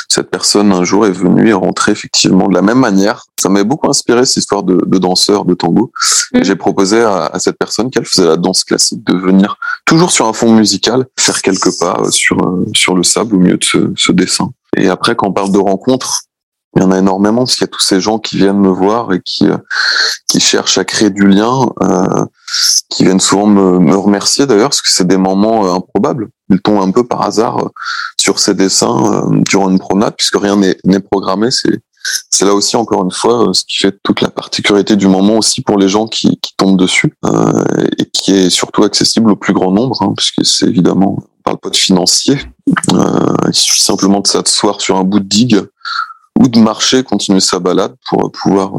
cette 0.08 0.30
personne 0.30 0.72
un 0.72 0.82
jour 0.84 1.06
est 1.06 1.10
venue 1.12 1.50
et 1.50 1.52
rentrée 1.52 1.92
effectivement 1.92 2.48
de 2.48 2.54
la 2.54 2.62
même 2.62 2.78
manière. 2.78 3.24
Ça 3.38 3.48
m'avait 3.50 3.64
beaucoup 3.64 3.90
inspiré 3.90 4.24
cette 4.24 4.38
histoire 4.38 4.62
de, 4.62 4.80
de 4.86 4.98
danseur 4.98 5.44
de 5.44 5.54
tango. 5.54 5.92
Et 6.32 6.38
Mm. 6.40 6.44
J'ai 6.44 6.56
proposé 6.56 7.00
à, 7.02 7.26
à 7.26 7.38
cette 7.38 7.56
personne 7.58 7.90
qu'elle 7.90 8.04
faisait 8.04 8.26
la 8.26 8.36
danse 8.36 8.64
classique 8.64 9.04
de 9.06 9.14
venir 9.16 9.58
toujours 9.84 10.10
sur 10.10 10.26
un 10.26 10.32
fond 10.32 10.50
musical 10.52 11.06
faire 11.18 11.40
quelques 11.42 11.78
pas 11.78 11.98
euh, 12.00 12.10
sur 12.10 12.36
euh, 12.40 12.64
sur 12.74 12.94
le 12.96 13.02
sable 13.04 13.36
au 13.36 13.38
milieu 13.38 13.56
de 13.58 13.64
ce, 13.64 13.92
ce 13.94 14.10
dessin. 14.12 14.50
Et 14.76 14.88
après, 14.88 15.16
quand 15.16 15.28
on 15.28 15.32
parle 15.32 15.52
de 15.52 15.58
rencontres, 15.58 16.22
il 16.76 16.82
y 16.82 16.84
en 16.84 16.90
a 16.90 16.98
énormément 16.98 17.38
parce 17.38 17.54
qu'il 17.54 17.62
y 17.62 17.70
a 17.70 17.72
tous 17.72 17.84
ces 17.84 18.00
gens 18.00 18.18
qui 18.18 18.36
viennent 18.36 18.60
me 18.60 18.68
voir 18.68 19.12
et 19.14 19.20
qui 19.24 19.48
euh, 19.48 19.56
qui 20.28 20.40
cherchent 20.40 20.76
à 20.76 20.84
créer 20.84 21.08
du 21.08 21.26
lien, 21.26 21.70
euh, 21.82 22.24
qui 22.90 23.04
viennent 23.04 23.20
souvent 23.20 23.46
me, 23.46 23.78
me 23.78 23.96
remercier 23.96 24.44
d'ailleurs 24.44 24.68
parce 24.68 24.82
que 24.82 24.90
c'est 24.90 25.06
des 25.06 25.16
moments 25.16 25.66
euh, 25.66 25.74
improbables. 25.74 26.28
Ils 26.50 26.60
tombent 26.60 26.86
un 26.86 26.90
peu 26.90 27.04
par 27.04 27.22
hasard 27.22 27.70
sur 28.18 28.38
ces 28.38 28.54
dessins 28.54 29.28
durant 29.48 29.70
une 29.70 29.78
promenade 29.78 30.14
puisque 30.16 30.36
rien 30.36 30.56
n'est 30.56 31.00
programmé. 31.00 31.50
C'est 31.50 31.80
c'est 32.30 32.44
là 32.44 32.54
aussi 32.54 32.76
encore 32.76 33.04
une 33.04 33.10
fois 33.10 33.48
euh, 33.48 33.52
ce 33.52 33.64
qui 33.64 33.78
fait 33.78 33.96
toute 34.02 34.20
la 34.20 34.30
particularité 34.30 34.96
du 34.96 35.06
moment 35.06 35.38
aussi 35.38 35.62
pour 35.62 35.78
les 35.78 35.88
gens 35.88 36.06
qui, 36.06 36.38
qui 36.40 36.54
tombent 36.56 36.78
dessus 36.78 37.14
euh, 37.24 37.64
et 37.98 38.06
qui 38.06 38.34
est 38.34 38.50
surtout 38.50 38.82
accessible 38.82 39.30
au 39.30 39.36
plus 39.36 39.52
grand 39.52 39.72
nombre 39.72 40.02
hein, 40.02 40.12
puisque 40.16 40.44
c'est 40.44 40.66
évidemment 40.66 41.16
on 41.18 41.42
parle 41.42 41.58
pas 41.58 41.70
de 41.70 41.76
financier. 41.76 42.38
Euh, 42.92 43.34
il 43.46 43.54
suffit 43.54 43.82
simplement 43.82 44.20
de 44.20 44.26
s'asseoir 44.26 44.80
sur 44.80 44.96
un 44.96 45.04
bout 45.04 45.20
de 45.20 45.28
digue 45.28 45.62
ou 46.40 46.48
de 46.48 46.58
marcher, 46.58 47.04
continuer 47.04 47.40
sa 47.40 47.60
balade 47.60 47.94
pour 48.08 48.30
pouvoir 48.32 48.72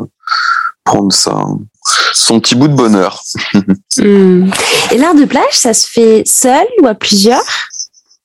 prendre 0.84 1.14
son 1.14 2.40
petit 2.40 2.56
bout 2.56 2.68
de 2.68 2.76
bonheur. 2.76 3.24
Hmm. 4.00 4.52
Et 4.92 5.00
l'art 5.00 5.16
de 5.16 5.26
plage, 5.26 5.58
ça 5.58 5.74
se 5.74 5.88
fait 5.88 6.22
seul 6.24 6.68
ou 6.84 6.86
à 6.86 6.94
plusieurs? 6.94 7.42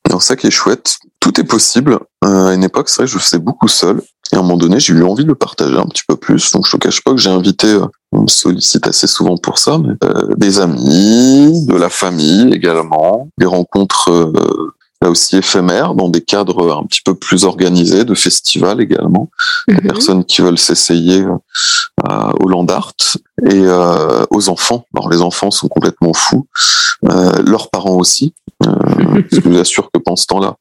Alors 0.04 0.22
ça 0.22 0.36
qui 0.36 0.46
est 0.46 0.50
chouette, 0.50 0.98
tout 1.18 1.40
est 1.40 1.44
possible. 1.44 1.98
Euh, 2.26 2.48
à 2.48 2.54
une 2.54 2.62
époque, 2.62 2.90
c'est 2.90 2.96
vrai 2.96 3.04
que 3.06 3.12
je 3.12 3.18
faisais 3.18 3.38
beaucoup 3.38 3.68
seul. 3.68 4.02
Et 4.32 4.36
à 4.36 4.38
un 4.38 4.42
moment 4.42 4.56
donné, 4.56 4.80
j'ai 4.80 4.94
eu 4.94 5.04
envie 5.04 5.24
de 5.24 5.28
le 5.28 5.34
partager 5.34 5.76
un 5.76 5.84
petit 5.86 6.02
peu 6.08 6.16
plus. 6.16 6.52
Donc 6.52 6.66
je 6.66 6.72
te 6.72 6.76
cache 6.78 7.02
pas 7.02 7.12
que 7.12 7.18
j'ai 7.18 7.30
invité, 7.30 7.66
euh, 7.68 7.86
on 8.12 8.22
me 8.22 8.26
sollicite 8.28 8.86
assez 8.86 9.06
souvent 9.06 9.36
pour 9.36 9.58
ça, 9.58 9.78
mais 9.78 9.94
euh, 10.04 10.34
des 10.36 10.58
amis, 10.60 11.66
de 11.66 11.74
la 11.74 11.88
famille 11.90 12.52
également, 12.52 13.28
des 13.38 13.46
rencontres 13.46 14.10
euh, 14.10 14.32
là 15.02 15.10
aussi 15.10 15.36
éphémères 15.36 15.94
dans 15.94 16.08
des 16.08 16.20
cadres 16.20 16.72
un 16.78 16.84
petit 16.86 17.00
peu 17.04 17.14
plus 17.14 17.44
organisés, 17.44 18.04
de 18.04 18.14
festivals 18.14 18.80
également. 18.80 19.28
des 19.68 19.74
Mhm. 19.74 19.80
personnes 19.82 20.24
qui 20.24 20.40
veulent 20.42 20.58
s'essayer 20.58 21.24
euh, 21.24 22.32
au 22.40 22.48
land 22.48 22.66
art 22.66 22.92
et 23.44 23.50
euh, 23.54 24.24
aux 24.30 24.48
enfants. 24.48 24.86
Alors 24.94 25.10
les 25.10 25.20
enfants 25.20 25.50
sont 25.50 25.68
complètement 25.68 26.12
fous, 26.14 26.46
euh, 27.10 27.32
leurs 27.44 27.68
parents 27.70 27.96
aussi. 27.96 28.32
Euh, 28.66 28.72
je 29.32 29.40
vous 29.40 29.58
assure 29.58 29.90
que 29.92 29.98
pendant 29.98 30.16
ce 30.16 30.26
temps-là, 30.26 30.54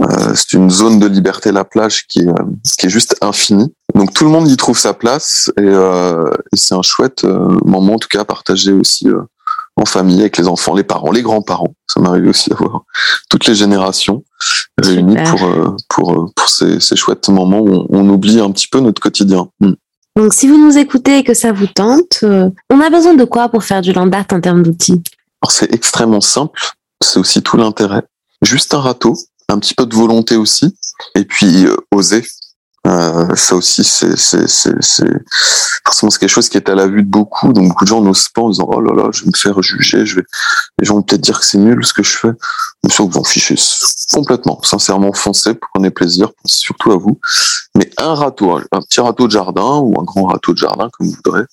euh, 0.00 0.34
c'est 0.34 0.52
une 0.54 0.70
zone 0.70 0.98
de 0.98 1.06
liberté 1.06 1.52
la 1.52 1.64
plage 1.64 2.06
qui 2.06 2.20
est 2.20 2.28
euh, 2.28 2.44
qui 2.78 2.86
est 2.86 2.90
juste 2.90 3.16
infinie. 3.20 3.72
Donc 3.94 4.12
tout 4.12 4.24
le 4.24 4.30
monde 4.30 4.48
y 4.48 4.56
trouve 4.56 4.78
sa 4.78 4.94
place 4.94 5.50
et, 5.56 5.62
euh, 5.62 6.30
et 6.52 6.56
c'est 6.56 6.74
un 6.74 6.82
chouette 6.82 7.24
euh, 7.24 7.58
moment 7.64 7.94
en 7.94 7.98
tout 7.98 8.08
cas 8.08 8.20
à 8.20 8.24
partager 8.24 8.72
aussi 8.72 9.08
euh, 9.08 9.22
en 9.76 9.84
famille 9.84 10.20
avec 10.20 10.36
les 10.36 10.48
enfants, 10.48 10.74
les 10.74 10.84
parents, 10.84 11.10
les 11.10 11.22
grands-parents. 11.22 11.74
Ça 11.86 12.00
m'arrive 12.00 12.28
aussi 12.28 12.52
à 12.52 12.56
voir 12.56 12.82
toutes 13.28 13.46
les 13.46 13.54
générations 13.54 14.24
réunies 14.78 15.16
pour 15.30 15.44
euh, 15.44 15.76
pour 15.88 16.32
pour 16.34 16.48
ces, 16.48 16.80
ces 16.80 16.96
chouettes 16.96 17.28
moments 17.28 17.60
où 17.60 17.72
on, 17.72 17.86
on 17.90 18.08
oublie 18.08 18.40
un 18.40 18.50
petit 18.50 18.68
peu 18.68 18.80
notre 18.80 19.00
quotidien. 19.00 19.48
Mm. 19.60 19.72
Donc, 20.16 20.32
si 20.32 20.46
vous 20.46 20.64
nous 20.64 20.78
écoutez 20.78 21.18
et 21.18 21.24
que 21.24 21.34
ça 21.34 21.50
vous 21.50 21.66
tente, 21.66 22.20
euh, 22.22 22.48
on 22.70 22.80
a 22.80 22.88
besoin 22.88 23.14
de 23.14 23.24
quoi 23.24 23.48
pour 23.48 23.64
faire 23.64 23.82
du 23.82 23.92
land 23.92 24.10
art 24.12 24.26
en 24.30 24.40
termes 24.40 24.62
d'outils? 24.62 25.02
Alors 25.42 25.50
c'est 25.50 25.74
extrêmement 25.74 26.20
simple, 26.20 26.60
c'est 27.02 27.18
aussi 27.18 27.42
tout 27.42 27.56
l'intérêt. 27.56 28.02
Juste 28.40 28.74
un 28.74 28.78
râteau, 28.80 29.16
un 29.48 29.58
petit 29.58 29.74
peu 29.74 29.86
de 29.86 29.94
volonté 29.94 30.36
aussi, 30.36 30.76
et 31.14 31.24
puis 31.24 31.66
euh, 31.66 31.76
oser. 31.92 32.24
Euh, 32.86 33.34
ça 33.34 33.56
aussi, 33.56 33.82
c'est 33.82 34.14
forcément 35.86 36.10
quelque 36.10 36.28
chose 36.28 36.50
qui 36.50 36.58
est 36.58 36.68
à 36.68 36.74
la 36.74 36.86
vue 36.86 37.02
de 37.02 37.08
beaucoup. 37.08 37.52
Donc 37.54 37.68
beaucoup 37.68 37.84
de 37.84 37.88
gens 37.88 38.02
n'osent 38.02 38.28
pas 38.28 38.42
en 38.42 38.50
disant 38.50 38.68
oh 38.68 38.80
là 38.80 38.92
là, 38.94 39.08
je 39.10 39.22
vais 39.24 39.30
me 39.32 39.38
faire 39.38 39.62
juger, 39.62 40.04
je 40.04 40.16
vais 40.16 40.24
les 40.78 40.84
gens 40.84 40.96
vont 40.96 41.02
peut-être 41.02 41.22
dire 41.22 41.40
que 41.40 41.46
c'est 41.46 41.58
nul 41.58 41.84
ce 41.84 41.94
que 41.94 42.02
je 42.02 42.16
fais. 42.16 42.32
Mais 42.82 42.90
que 42.90 43.02
vous 43.02 43.18
en 43.18 43.24
fichez 43.24 43.56
complètement, 44.12 44.60
sincèrement, 44.62 45.12
foncez, 45.14 45.54
prenez 45.54 45.90
plaisir, 45.90 46.32
pensez 46.42 46.58
surtout 46.58 46.92
à 46.92 46.96
vous. 46.96 47.18
Mais 47.74 47.90
un 47.96 48.14
râteau, 48.14 48.52
un 48.52 48.80
petit 48.82 49.00
râteau 49.00 49.26
de 49.26 49.32
jardin 49.32 49.78
ou 49.78 49.98
un 49.98 50.04
grand 50.04 50.24
râteau 50.24 50.52
de 50.52 50.58
jardin 50.58 50.90
comme 50.92 51.08
vous 51.08 51.16
voudrez. 51.24 51.44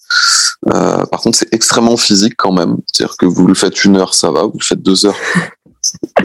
Euh, 0.67 1.05
par 1.05 1.21
contre, 1.21 1.37
c'est 1.37 1.53
extrêmement 1.53 1.97
physique 1.97 2.35
quand 2.37 2.51
même. 2.51 2.77
C'est-à-dire 2.91 3.15
que 3.17 3.25
vous 3.25 3.47
le 3.47 3.53
faites 3.53 3.83
une 3.85 3.97
heure, 3.97 4.13
ça 4.13 4.31
va. 4.31 4.43
Vous 4.43 4.59
le 4.59 4.63
faites 4.63 4.81
deux 4.81 5.05
heures, 5.05 5.15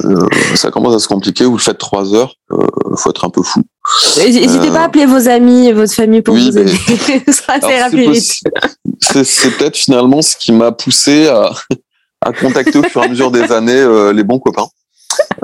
euh, 0.05 0.27
ça 0.55 0.71
commence 0.71 0.95
à 0.95 0.99
se 0.99 1.09
compliquer. 1.09 1.45
Vous 1.45 1.53
le 1.57 1.63
faites 1.63 1.79
trois 1.79 2.15
heures, 2.15 2.35
euh, 2.53 2.57
faut 2.97 3.11
être 3.11 3.25
un 3.25 3.31
peu 3.31 3.43
fou. 3.43 3.63
N'hésitez 4.19 4.69
Euh, 4.69 4.73
pas 4.73 4.81
à 4.81 4.85
appeler 4.85 5.07
vos 5.07 5.29
amis 5.29 5.67
et 5.69 5.73
votre 5.73 5.93
famille 5.93 6.23
pour 6.23 6.35
oui, 6.35 6.51
vous 6.51 6.57
mais- 6.59 6.63
aider. 6.63 7.33
ça 7.33 7.57
ira 7.59 7.89
c'est 7.91 7.97
plus 7.97 8.11
vite. 8.11 8.33
c'est 9.01 9.57
peut-être 9.57 9.77
finalement 9.77 10.21
ce 10.23 10.37
qui 10.37 10.53
m'a 10.53 10.73
poussé 10.73 11.29
à, 11.29 11.53
à 12.21 12.33
contacter 12.33 12.79
au 12.79 12.83
fur 12.83 13.03
et 13.03 13.07
à 13.07 13.09
mesure 13.09 13.31
des 13.31 13.51
années 13.53 13.73
euh, 13.73 14.13
les 14.13 14.25
bons 14.25 14.39
copains. 14.39 14.67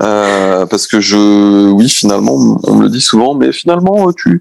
Euh, 0.00 0.66
parce 0.66 0.86
que 0.86 1.00
je, 1.00 1.70
oui, 1.70 1.88
finalement, 1.88 2.34
on 2.64 2.74
me 2.74 2.82
le 2.82 2.88
dit 2.88 3.00
souvent, 3.00 3.34
mais 3.34 3.52
finalement, 3.52 4.08
euh, 4.08 4.12
tu, 4.16 4.40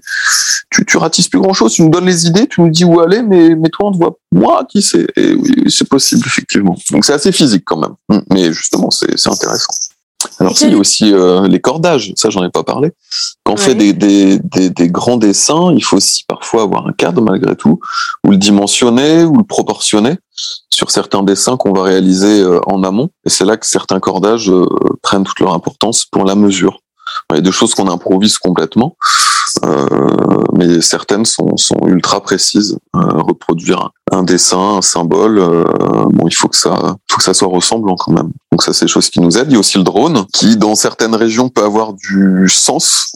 tu, 0.70 0.84
tu 0.84 0.96
ratisses 0.96 1.28
plus 1.28 1.40
grand 1.40 1.52
chose. 1.52 1.74
Tu 1.74 1.82
nous 1.82 1.90
donnes 1.90 2.06
les 2.06 2.26
idées, 2.26 2.46
tu 2.46 2.60
nous 2.60 2.70
dis 2.70 2.84
où 2.84 3.00
aller, 3.00 3.22
mais, 3.22 3.54
mais 3.54 3.68
toi, 3.68 3.88
on 3.88 3.92
te 3.92 3.98
voit, 3.98 4.16
moi, 4.32 4.64
qui 4.68 4.82
c'est. 4.82 5.06
Et 5.16 5.34
oui, 5.34 5.64
c'est 5.68 5.88
possible, 5.88 6.22
effectivement. 6.26 6.76
Donc, 6.90 7.04
c'est 7.04 7.12
assez 7.12 7.32
physique 7.32 7.64
quand 7.64 7.78
même. 7.78 7.94
Mm, 8.08 8.24
Mais 8.32 8.52
justement, 8.52 8.90
c'est 8.90 9.18
c'est 9.18 9.30
intéressant. 9.30 9.72
Alors, 10.38 10.56
si, 10.56 10.66
il 10.66 10.72
y 10.72 10.74
a 10.74 10.78
aussi 10.78 11.12
euh, 11.12 11.48
les 11.48 11.60
cordages. 11.60 12.12
Ça, 12.16 12.30
j'en 12.30 12.44
ai 12.44 12.50
pas 12.50 12.62
parlé. 12.62 12.92
Quand 13.44 13.54
on 13.54 13.56
fait 13.56 13.74
des, 13.74 13.92
des, 13.92 14.38
des, 14.38 14.70
des 14.70 14.88
grands 14.88 15.16
dessins, 15.16 15.72
il 15.74 15.82
faut 15.82 15.96
aussi 15.96 16.24
parfois 16.28 16.62
avoir 16.62 16.86
un 16.86 16.92
cadre 16.92 17.22
malgré 17.22 17.56
tout, 17.56 17.80
ou 18.24 18.30
le 18.30 18.36
dimensionner, 18.36 19.24
ou 19.24 19.36
le 19.36 19.44
proportionner, 19.44 20.16
sur 20.82 20.90
certains 20.90 21.22
dessins 21.22 21.56
qu'on 21.56 21.72
va 21.72 21.84
réaliser 21.84 22.44
en 22.66 22.82
amont. 22.82 23.10
Et 23.24 23.30
c'est 23.30 23.44
là 23.44 23.56
que 23.56 23.66
certains 23.66 24.00
cordages 24.00 24.50
prennent 25.00 25.22
toute 25.22 25.38
leur 25.38 25.54
importance 25.54 26.04
pour 26.04 26.24
la 26.24 26.34
mesure. 26.34 26.80
Il 27.30 27.36
y 27.36 27.38
a 27.38 27.42
des 27.42 27.52
choses 27.52 27.74
qu'on 27.74 27.88
improvise 27.88 28.36
complètement, 28.38 28.96
euh, 29.64 29.86
mais 30.52 30.80
certaines 30.80 31.24
sont, 31.24 31.56
sont 31.56 31.78
ultra 31.86 32.20
précises. 32.20 32.76
Euh, 32.96 33.00
reproduire 33.00 33.90
un, 34.10 34.22
dessin, 34.22 34.76
un 34.76 34.82
symbole, 34.82 35.38
euh, 35.38 35.64
bon, 36.10 36.26
il 36.26 36.34
faut 36.34 36.48
que 36.48 36.56
ça, 36.56 36.96
faut 37.10 37.18
que 37.18 37.22
ça 37.22 37.34
soit 37.34 37.48
ressemblant 37.48 37.96
quand 37.96 38.12
même. 38.12 38.30
Donc 38.50 38.62
ça, 38.62 38.72
c'est 38.72 38.86
des 38.86 38.90
choses 38.90 39.08
qui 39.08 39.20
nous 39.20 39.38
aident. 39.38 39.50
Il 39.50 39.54
y 39.54 39.56
a 39.56 39.60
aussi 39.60 39.78
le 39.78 39.84
drone, 39.84 40.26
qui 40.32 40.56
dans 40.56 40.74
certaines 40.74 41.14
régions 41.14 41.48
peut 41.48 41.64
avoir 41.64 41.94
du 41.94 42.48
sens, 42.48 43.12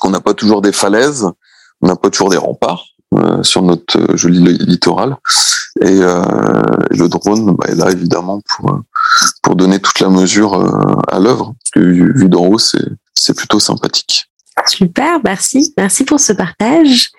qu'on 0.00 0.10
n'a 0.10 0.20
pas 0.20 0.34
toujours 0.34 0.62
des 0.62 0.72
falaises, 0.72 1.26
on 1.80 1.88
n'a 1.88 1.96
pas 1.96 2.10
toujours 2.10 2.30
des 2.30 2.36
remparts. 2.36 2.84
sur 3.42 3.62
notre 3.62 4.16
joli 4.16 4.38
littoral 4.58 5.18
le 6.96 7.08
drone 7.08 7.56
bah, 7.56 7.66
est 7.68 7.74
là 7.74 7.90
évidemment 7.90 8.40
pour 8.46 8.80
pour 9.42 9.56
donner 9.56 9.80
toute 9.80 10.00
la 10.00 10.08
mesure 10.08 10.54
à 11.08 11.18
l'œuvre 11.18 11.54
parce 11.58 11.70
que 11.72 11.80
vu 11.80 12.28
d'en 12.28 12.46
haut 12.46 12.58
c'est 12.58 12.88
c'est 13.14 13.36
plutôt 13.36 13.60
sympathique. 13.60 14.26
Super, 14.66 15.20
merci. 15.24 15.72
Merci 15.76 16.04
pour 16.04 16.20
ce 16.20 16.32
partage. 16.32 17.10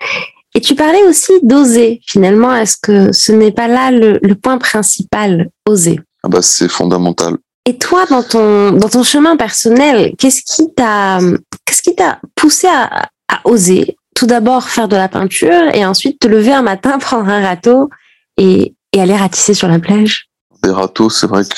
Et 0.55 0.61
tu 0.61 0.75
parlais 0.75 1.03
aussi 1.03 1.31
d'oser. 1.41 2.01
Finalement, 2.05 2.53
est-ce 2.55 2.77
que 2.81 3.11
ce 3.11 3.31
n'est 3.31 3.51
pas 3.51 3.67
là 3.67 3.91
le, 3.91 4.35
point 4.35 4.57
principal, 4.57 5.49
oser? 5.67 5.99
Ah 6.23 6.29
bah, 6.29 6.41
C'est 6.41 6.67
fondamental. 6.67 7.37
Et 7.65 7.77
toi, 7.77 8.05
dans 8.05 8.23
ton, 8.23 8.73
dans 8.73 8.89
ton 8.89 9.03
chemin 9.03 9.37
personnel, 9.37 10.13
qu'est-ce 10.17 10.41
qui 10.43 10.73
t'a 10.73 11.19
qu'est-ce 11.65 11.81
qui 11.81 11.95
t'a 11.95 12.19
poussé 12.35 12.67
à, 12.67 13.09
oser? 13.45 13.97
Tout 14.15 14.27
d'abord 14.27 14.69
faire 14.69 14.87
de 14.87 14.95
la 14.95 15.07
peinture 15.09 15.73
et 15.73 15.85
ensuite 15.85 16.19
te 16.19 16.27
lever 16.27 16.53
un 16.53 16.61
matin, 16.61 16.97
prendre 16.99 17.29
un 17.29 17.41
râteau 17.41 17.89
et, 18.37 18.75
et 18.93 19.01
aller 19.01 19.15
ratisser 19.15 19.53
sur 19.53 19.67
la 19.67 19.79
plage 19.79 20.29
des 20.63 20.71
râteaux, 20.71 21.09
c'est 21.09 21.27
vrai 21.27 21.43
que 21.43 21.55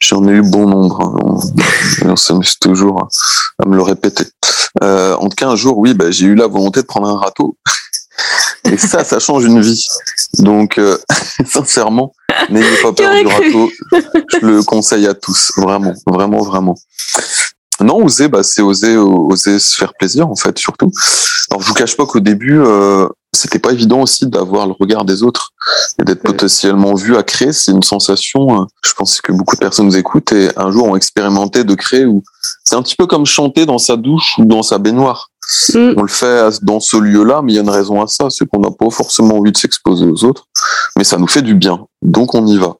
j'en 0.00 0.26
ai, 0.28 0.32
eu 0.32 0.42
bon 0.42 0.66
nombre. 0.66 1.02
Hein. 1.02 2.06
On, 2.06 2.16
s'amuse 2.16 2.58
toujours 2.58 3.08
à, 3.58 3.68
me 3.68 3.76
le 3.76 3.82
répéter. 3.82 4.24
Euh, 4.82 5.14
en 5.16 5.28
tout 5.28 5.36
cas, 5.36 5.48
un 5.48 5.56
jour, 5.56 5.78
oui, 5.78 5.94
bah, 5.94 6.10
j'ai 6.10 6.26
eu 6.26 6.34
la 6.34 6.46
volonté 6.46 6.80
de 6.80 6.86
prendre 6.86 7.08
un 7.08 7.18
râteau. 7.18 7.56
Et 8.64 8.78
ça, 8.78 9.04
ça 9.04 9.18
change 9.18 9.44
une 9.44 9.60
vie. 9.60 9.86
Donc, 10.38 10.78
euh, 10.78 10.96
sincèrement, 11.46 12.12
n'ayez 12.50 12.76
pas 12.82 12.92
peur 12.92 13.14
du 13.14 13.26
râteau. 13.26 13.70
Je 13.92 14.46
le 14.46 14.62
conseille 14.62 15.06
à 15.06 15.14
tous, 15.14 15.52
vraiment, 15.56 15.92
vraiment, 16.06 16.42
vraiment. 16.42 16.74
Non, 17.80 18.02
oser, 18.02 18.28
bah, 18.28 18.42
c'est 18.42 18.62
oser, 18.62 18.96
oser 18.96 19.58
se 19.58 19.76
faire 19.76 19.92
plaisir 19.98 20.28
en 20.28 20.36
fait, 20.36 20.58
surtout. 20.58 20.90
Alors, 21.50 21.60
je 21.62 21.68
vous 21.68 21.74
cache 21.74 21.96
pas 21.96 22.06
qu'au 22.06 22.20
début, 22.20 22.58
euh, 22.58 23.06
c'était 23.36 23.58
pas 23.58 23.72
évident 23.72 24.00
aussi 24.00 24.26
d'avoir 24.26 24.66
le 24.66 24.74
regard 24.78 25.04
des 25.04 25.22
autres 25.22 25.52
et 25.98 26.04
d'être 26.04 26.22
potentiellement 26.22 26.94
vu 26.94 27.16
à 27.16 27.22
créer. 27.22 27.52
C'est 27.52 27.72
une 27.72 27.82
sensation. 27.82 28.62
Euh, 28.62 28.64
je 28.84 28.92
pense 28.94 29.20
que 29.20 29.32
beaucoup 29.32 29.54
de 29.54 29.60
personnes 29.60 29.86
nous 29.86 29.96
écoutent 29.96 30.32
et 30.32 30.50
un 30.56 30.70
jour 30.70 30.86
ont 30.86 30.96
expérimenté 30.96 31.64
de 31.64 31.74
créer. 31.74 32.04
Ou 32.04 32.22
c'est 32.64 32.74
un 32.74 32.82
petit 32.82 32.96
peu 32.96 33.06
comme 33.06 33.26
chanter 33.26 33.66
dans 33.66 33.78
sa 33.78 33.96
douche 33.96 34.38
ou 34.38 34.44
dans 34.44 34.62
sa 34.62 34.78
baignoire. 34.78 35.30
On 35.74 36.02
le 36.02 36.08
fait 36.08 36.48
dans 36.62 36.80
ce 36.80 36.96
lieu-là, 36.96 37.40
mais 37.42 37.52
il 37.52 37.54
y 37.56 37.58
a 37.58 37.62
une 37.62 37.70
raison 37.70 38.02
à 38.02 38.06
ça, 38.08 38.26
c'est 38.30 38.48
qu'on 38.48 38.60
n'a 38.60 38.70
pas 38.70 38.90
forcément 38.90 39.38
envie 39.38 39.52
de 39.52 39.56
s'exposer 39.56 40.04
aux 40.04 40.24
autres, 40.24 40.48
mais 40.96 41.04
ça 41.04 41.18
nous 41.18 41.28
fait 41.28 41.42
du 41.42 41.54
bien, 41.54 41.86
donc 42.02 42.34
on 42.34 42.46
y 42.46 42.56
va. 42.56 42.76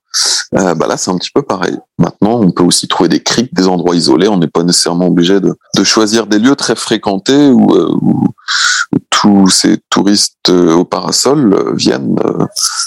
Euh, 0.54 0.74
bah 0.74 0.86
là, 0.86 0.96
c'est 0.96 1.10
un 1.10 1.18
petit 1.18 1.30
peu 1.34 1.42
pareil. 1.42 1.76
Maintenant, 1.98 2.40
on 2.40 2.50
peut 2.50 2.62
aussi 2.62 2.88
trouver 2.88 3.08
des 3.08 3.22
criques, 3.22 3.52
des 3.52 3.66
endroits 3.66 3.96
isolés. 3.96 4.28
On 4.28 4.38
n'est 4.38 4.46
pas 4.46 4.62
nécessairement 4.62 5.08
obligé 5.08 5.40
de, 5.40 5.54
de, 5.76 5.84
choisir 5.84 6.26
des 6.26 6.38
lieux 6.38 6.56
très 6.56 6.76
fréquentés 6.76 7.48
où, 7.48 7.74
euh, 7.74 7.94
où, 8.00 8.28
tous 9.10 9.48
ces 9.48 9.78
touristes 9.90 10.50
euh, 10.50 10.74
au 10.74 10.84
parasol 10.84 11.52
euh, 11.52 11.72
viennent 11.74 12.16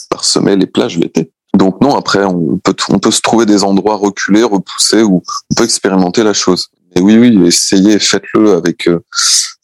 parsemer 0.10 0.56
les 0.56 0.68
plages 0.68 0.98
l'été. 0.98 1.32
Donc 1.54 1.82
non, 1.82 1.96
après, 1.96 2.24
on 2.24 2.58
peut, 2.64 2.76
on 2.90 3.00
peut 3.00 3.12
se 3.12 3.22
trouver 3.22 3.46
des 3.46 3.64
endroits 3.64 3.96
reculés, 3.96 4.44
repoussés, 4.44 5.04
où 5.04 5.22
on 5.52 5.56
peut 5.56 5.64
expérimenter 5.64 6.24
la 6.24 6.34
chose. 6.34 6.70
Oui, 7.00 7.18
oui, 7.18 7.48
essayez, 7.48 8.00
faites-le 8.00 8.54
avec 8.54 8.88
euh, 8.88 9.00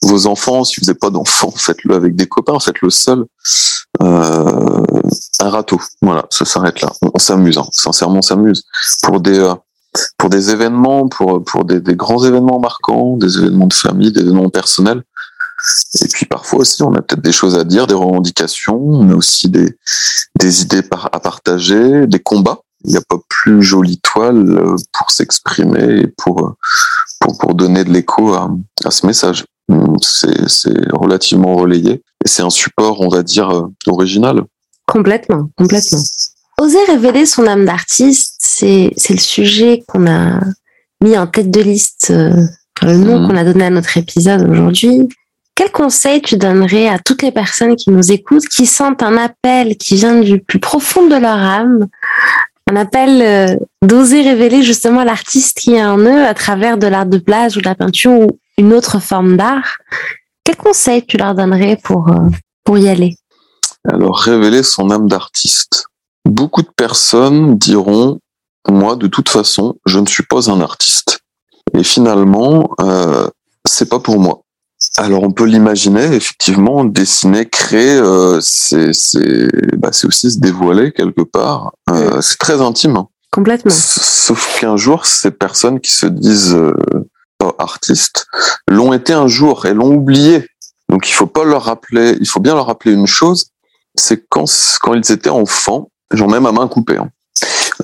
vos 0.01 0.27
enfants. 0.27 0.63
Si 0.63 0.79
vous 0.79 0.85
n'avez 0.87 0.97
pas 0.97 1.09
d'enfants, 1.09 1.51
faites-le 1.55 1.95
avec 1.95 2.15
des 2.15 2.27
copains, 2.27 2.59
faites-le 2.59 2.89
seul. 2.89 3.25
Euh, 4.01 4.83
un 5.39 5.49
râteau, 5.49 5.79
voilà, 6.01 6.25
ça 6.29 6.45
s'arrête 6.45 6.81
là. 6.81 6.91
On, 7.01 7.19
s'amuse, 7.19 7.57
hein. 7.57 7.67
sincèrement, 7.71 8.17
on 8.17 8.21
s'amuse. 8.21 8.63
Pour 9.03 9.21
des 9.21 9.39
euh, 9.39 9.55
pour 10.17 10.29
des 10.29 10.49
événements, 10.49 11.07
pour 11.07 11.43
pour 11.43 11.63
des, 11.63 11.79
grands 11.95 12.23
événements 12.25 12.59
marquants, 12.59 13.15
des 13.15 13.37
événements 13.37 13.67
de 13.67 13.73
famille, 13.73 14.11
des 14.11 14.21
événements 14.21 14.49
personnels. 14.49 15.03
Et 16.01 16.07
puis 16.09 16.25
parfois 16.25 16.59
aussi, 16.59 16.83
on 16.83 16.93
a 16.95 17.01
peut-être 17.01 17.21
des 17.21 17.31
choses 17.31 17.57
à 17.57 17.63
dire, 17.63 17.87
des 17.87 17.93
revendications, 17.93 18.77
on 18.77 19.09
aussi 19.13 19.49
des 19.49 20.61
idées 20.61 20.83
à 20.91 21.19
partager, 21.21 22.07
des 22.07 22.19
combats 22.19 22.59
il 22.85 22.91
n'y 22.91 22.97
a 22.97 23.01
pas 23.01 23.17
plus 23.29 23.63
jolie 23.63 23.99
toile 23.99 24.75
pour 24.93 25.11
s'exprimer 25.11 26.07
pour, 26.17 26.55
pour, 27.25 27.37
pour 27.37 27.55
donner 27.55 27.83
de 27.83 27.91
l'écho 27.91 28.33
à, 28.33 28.51
à 28.83 28.91
ce 28.91 29.05
message. 29.05 29.45
C'est 30.01 30.91
relativement 30.93 31.55
relayé 31.55 31.93
et 32.23 32.27
c'est 32.27 32.43
un 32.43 32.51
support, 32.51 33.01
on 33.01 33.09
va 33.09 33.23
dire, 33.23 33.49
euh, 33.49 33.67
original. 33.87 34.43
Complètement, 34.87 35.49
complètement. 35.57 35.99
Oser 36.61 36.83
révéler 36.87 37.25
son 37.25 37.47
âme 37.47 37.65
d'artiste, 37.65 38.35
c'est 38.39 38.93
le 39.09 39.17
sujet 39.17 39.83
qu'on 39.87 40.07
a 40.07 40.39
mis 41.03 41.17
en 41.17 41.27
tête 41.27 41.49
de 41.49 41.61
liste, 41.61 42.13
le 42.81 42.97
nom 42.97 43.17
hum. 43.17 43.27
qu'on 43.27 43.35
a 43.35 43.43
donné 43.43 43.65
à 43.65 43.69
notre 43.71 43.97
épisode 43.97 44.47
aujourd'hui. 44.47 45.09
Quel 45.55 45.71
conseil 45.71 46.21
tu 46.21 46.37
donnerais 46.37 46.87
à 46.87 46.99
toutes 46.99 47.23
les 47.23 47.31
personnes 47.31 47.75
qui 47.75 47.89
nous 47.89 48.11
écoutent, 48.11 48.47
qui 48.47 48.65
sentent 48.65 49.01
un 49.01 49.17
appel 49.17 49.77
qui 49.77 49.95
vient 49.95 50.19
du 50.19 50.39
plus 50.39 50.59
profond 50.59 51.07
de 51.07 51.15
leur 51.15 51.37
âme 51.37 51.87
un 52.67 52.75
appel 52.75 53.21
euh, 53.21 53.55
d'oser 53.81 54.21
révéler 54.21 54.63
justement 54.63 55.03
l'artiste 55.03 55.59
qui 55.59 55.75
est 55.75 55.85
en 55.85 55.99
eux 55.99 56.25
à 56.25 56.33
travers 56.33 56.77
de 56.77 56.87
l'art 56.87 57.05
de 57.05 57.17
plage 57.17 57.57
ou 57.57 57.61
de 57.61 57.65
la 57.65 57.75
peinture 57.75 58.11
ou 58.11 58.39
une 58.57 58.73
autre 58.73 58.99
forme 58.99 59.37
d'art. 59.37 59.77
Quel 60.43 60.55
conseil 60.57 61.05
tu 61.05 61.17
leur 61.17 61.35
donnerais 61.35 61.77
pour, 61.83 62.09
euh, 62.09 62.29
pour 62.63 62.77
y 62.77 62.87
aller? 62.87 63.15
Alors, 63.87 64.17
révéler 64.17 64.63
son 64.63 64.89
âme 64.89 65.07
d'artiste. 65.07 65.85
Beaucoup 66.27 66.63
de 66.63 66.71
personnes 66.75 67.55
diront, 67.57 68.19
moi, 68.67 68.95
de 68.95 69.07
toute 69.07 69.29
façon, 69.29 69.75
je 69.85 69.99
ne 69.99 70.07
suis 70.07 70.23
pas 70.23 70.49
un 70.49 70.59
artiste. 70.59 71.19
Et 71.77 71.83
finalement, 71.83 72.71
euh, 72.81 73.27
c'est 73.67 73.89
pas 73.89 73.99
pour 73.99 74.19
moi. 74.19 74.41
Alors 74.97 75.23
on 75.23 75.31
peut 75.31 75.45
l'imaginer, 75.45 76.05
effectivement, 76.15 76.85
dessiner, 76.85 77.45
créer, 77.45 77.95
euh, 77.95 78.39
c'est 78.41 78.91
bah, 79.77 79.89
aussi 79.89 80.31
se 80.31 80.39
dévoiler 80.39 80.91
quelque 80.91 81.21
part. 81.21 81.73
Euh, 81.89 82.21
c'est 82.21 82.37
très 82.37 82.61
intime. 82.61 82.97
Hein. 82.97 83.07
Complètement. 83.31 83.71
Sauf 83.71 84.59
qu'un 84.59 84.77
jour, 84.77 85.05
ces 85.05 85.31
personnes 85.31 85.81
qui 85.81 85.91
se 85.91 86.05
disent 86.05 86.55
euh, 86.55 86.73
artistes 87.59 88.27
l'ont 88.69 88.93
été 88.93 89.13
un 89.13 89.27
jour 89.27 89.65
et 89.65 89.73
l'ont 89.73 89.93
oublié. 89.93 90.47
Donc 90.89 91.09
il 91.09 91.13
faut 91.13 91.27
pas 91.27 91.43
leur 91.43 91.63
rappeler, 91.63 92.15
il 92.21 92.27
faut 92.27 92.39
bien 92.39 92.55
leur 92.55 92.67
rappeler 92.67 92.93
une 92.93 93.07
chose, 93.07 93.47
c'est 93.95 94.25
quand 94.29 94.45
quand 94.81 94.93
ils 94.93 95.11
étaient 95.11 95.29
enfants, 95.29 95.91
j'en 96.11 96.27
mets 96.27 96.39
ma 96.39 96.51
main 96.51 96.67
coupée. 96.67 96.97
Hein. 96.97 97.09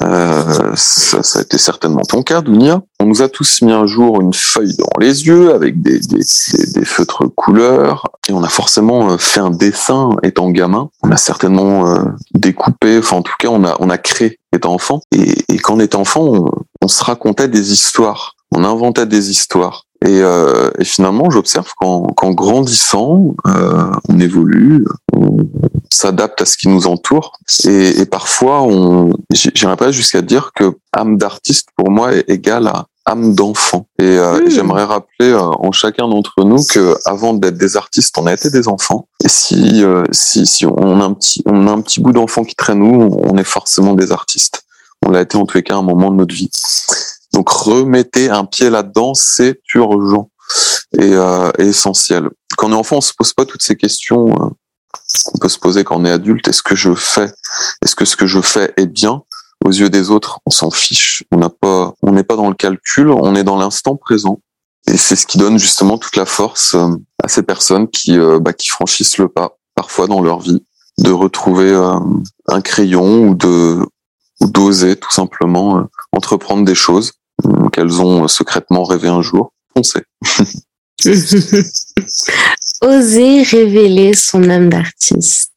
Euh, 0.02 0.72
ça, 0.76 1.22
ça, 1.22 1.40
a 1.40 1.42
été 1.42 1.58
certainement 1.58 2.02
ton 2.02 2.24
cas, 2.24 2.42
Dounia. 2.42 2.82
On 3.00 3.06
nous 3.06 3.22
a 3.22 3.30
tous 3.30 3.62
mis 3.62 3.72
un 3.72 3.86
jour 3.86 4.22
une 4.22 4.34
feuille 4.34 4.76
dans 4.78 5.00
les 5.00 5.28
yeux 5.28 5.54
avec 5.54 5.82
des, 5.82 6.00
des, 6.00 6.24
des, 6.74 6.86
feutres 6.86 7.24
couleurs 7.36 8.06
et 8.30 8.34
on 8.34 8.42
a 8.44 8.48
forcément 8.48 9.12
euh, 9.12 9.18
fait 9.18 9.42
un 9.42 9.52
dessin 9.52 10.12
étant 10.24 10.50
gamin. 10.50 10.90
On 11.04 11.12
a 11.12 11.18
certainement 11.18 11.88
euh, 11.88 12.04
découpé, 12.34 13.00
enfin 13.00 13.18
en 13.18 13.22
tout 13.22 13.34
cas 13.38 13.50
on 13.50 13.64
a, 13.66 13.76
on 13.80 13.90
a 13.90 13.98
créé 13.98 14.40
étant 14.54 14.74
enfant. 14.74 15.02
Et, 15.12 15.36
et 15.50 15.58
quand 15.58 15.76
on 15.76 15.80
était 15.80 15.98
enfant, 15.98 16.46
on, 16.82 16.88
se 16.88 17.04
racontait 17.04 17.48
des 17.48 17.72
histoires, 17.74 18.36
on 18.52 18.64
inventait 18.64 19.06
des 19.06 19.30
histoires. 19.30 19.86
Et, 20.04 20.22
euh, 20.22 20.72
et, 20.80 20.84
finalement, 20.84 21.30
j'observe 21.30 21.72
qu'en 21.78 22.32
grandissant, 22.32 23.36
on 23.46 24.20
évolue, 24.20 24.86
s'adapte 25.94 26.42
à 26.42 26.46
ce 26.46 26.58
qui 26.58 26.68
nous 26.68 26.88
entoure. 26.88 27.38
Et, 27.66 28.00
et 28.00 28.06
parfois, 28.06 28.62
on, 28.62 29.12
j'irais 29.32 29.76
pas 29.76 29.92
jusqu'à 29.92 30.22
dire 30.22 30.52
que 30.56 30.74
âme 30.94 31.18
d'artiste 31.18 31.70
pour 31.76 31.90
moi 31.90 32.14
est 32.14 32.30
égale 32.30 32.68
à 32.68 32.88
âme 33.06 33.34
d'enfant. 33.34 33.88
Et, 34.00 34.04
euh, 34.04 34.48
j'aimerais 34.50 34.84
rappeler 34.84 35.30
euh, 35.30 35.42
en 35.42 35.72
chacun 35.72 36.08
d'entre 36.08 36.44
nous 36.44 36.64
que 36.64 36.96
avant 37.06 37.34
d'être 37.34 37.58
des 37.58 37.78
artistes, 37.78 38.18
on 38.18 38.28
a 38.28 38.34
été 38.34 38.50
des 38.50 38.68
enfants. 38.68 39.08
Et 39.24 39.30
si 39.30 39.84
euh, 39.84 40.04
si, 40.12 40.46
si 40.46 40.66
on 40.66 41.02
a 41.02 41.04
un 41.04 41.14
petit 41.14 41.42
on 41.46 41.68
a 41.68 41.72
un 41.72 41.82
petit 41.82 42.00
bout 42.00 42.14
d'enfant 42.14 42.44
qui 42.44 42.56
traîne 42.56 42.80
nous, 42.80 43.20
on 43.24 43.38
est 43.38 43.44
forcément 43.44 43.94
des 43.94 44.12
artistes. 44.12 44.64
On 45.06 45.10
l'a 45.10 45.22
été 45.22 45.38
en 45.38 45.46
tous 45.46 45.58
les 45.58 45.64
cas 45.64 45.76
à 45.76 45.78
un 45.78 45.84
moment 45.84 46.12
de 46.12 46.18
notre 46.18 46.36
vie. 46.36 46.50
Donc 47.34 47.50
remettez 47.50 48.30
un 48.30 48.46
pied 48.46 48.70
là-dedans, 48.70 49.14
c'est 49.14 49.60
urgent 49.74 50.30
et, 50.98 51.14
euh, 51.14 51.52
essentiel. 51.58 52.30
Quand 52.58 52.68
on 52.68 52.72
est 52.74 52.76
enfant, 52.76 52.98
on 52.98 53.02
se 53.02 53.14
pose 53.18 53.34
pas 53.34 53.46
toutes 53.46 53.64
ces 53.64 53.76
questions 53.76 54.52
euh, 54.96 55.00
qu'on 55.26 55.38
peut 55.40 55.50
se 55.50 55.60
poser 55.60 55.84
quand 55.84 55.98
on 55.98 56.06
est 56.06 56.12
adulte. 56.12 56.48
Est-ce 56.48 56.64
que 56.64 56.76
je 56.76 56.94
fais 56.94 57.32
Est-ce 57.84 57.96
que 57.96 58.06
ce 58.06 58.16
que 58.16 58.28
je 58.28 58.42
fais 58.42 58.74
est 58.78 58.88
bien? 58.88 59.24
Aux 59.64 59.72
yeux 59.72 59.90
des 59.90 60.10
autres 60.10 60.40
On 60.46 60.50
s'en 60.50 60.72
fiche. 60.72 61.24
On 61.32 61.38
n'a 61.38 61.50
pas, 61.50 61.94
on 62.02 62.12
n'est 62.12 62.24
pas 62.24 62.36
dans 62.36 62.50
le 62.50 62.56
calcul. 62.56 63.10
On 63.10 63.36
est 63.36 63.44
dans 63.44 63.58
l'instant 63.58 63.96
présent. 63.96 64.40
Et 64.88 64.98
c'est 64.98 65.16
ce 65.16 65.28
qui 65.28 65.38
donne 65.38 65.60
justement 65.60 65.98
toute 65.98 66.16
la 66.16 66.26
force 66.26 66.74
euh, 66.76 66.90
à 67.24 67.28
ces 67.28 67.44
personnes 67.44 67.88
qui, 67.88 68.18
euh, 68.18 68.40
bah, 68.40 68.54
qui 68.54 68.70
franchissent 68.70 69.18
le 69.18 69.28
pas 69.28 69.58
parfois 69.76 70.08
dans 70.08 70.22
leur 70.22 70.40
vie 70.40 70.64
de 70.98 71.12
retrouver 71.12 71.74
un 72.48 72.62
crayon 72.62 73.30
ou 73.30 73.34
de 73.34 73.80
ou 74.42 74.48
d'oser 74.48 74.96
tout 74.96 75.12
simplement 75.12 75.88
entreprendre 76.12 76.66
des 76.66 76.76
choses 76.76 77.14
qu'elles 77.72 78.02
ont 78.02 78.28
secrètement 78.28 78.84
rêvé 78.84 79.08
un 79.08 79.22
jour. 79.22 79.54
On 79.76 79.84
sait. 79.84 80.04
Oser 82.82 83.44
révéler 83.44 84.14
son 84.14 84.50
âme 84.50 84.70
d'artiste. 84.70 85.52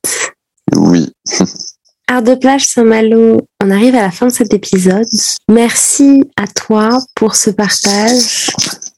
Oui. 0.74 1.12
Art 2.06 2.22
de 2.22 2.34
plage 2.34 2.66
Saint-Malo, 2.66 3.40
on 3.62 3.70
arrive 3.70 3.94
à 3.94 4.02
la 4.02 4.10
fin 4.10 4.26
de 4.26 4.32
cet 4.32 4.52
épisode. 4.52 5.06
Merci 5.50 6.22
à 6.36 6.46
toi 6.46 6.98
pour 7.14 7.34
ce 7.34 7.48
partage, 7.48 8.50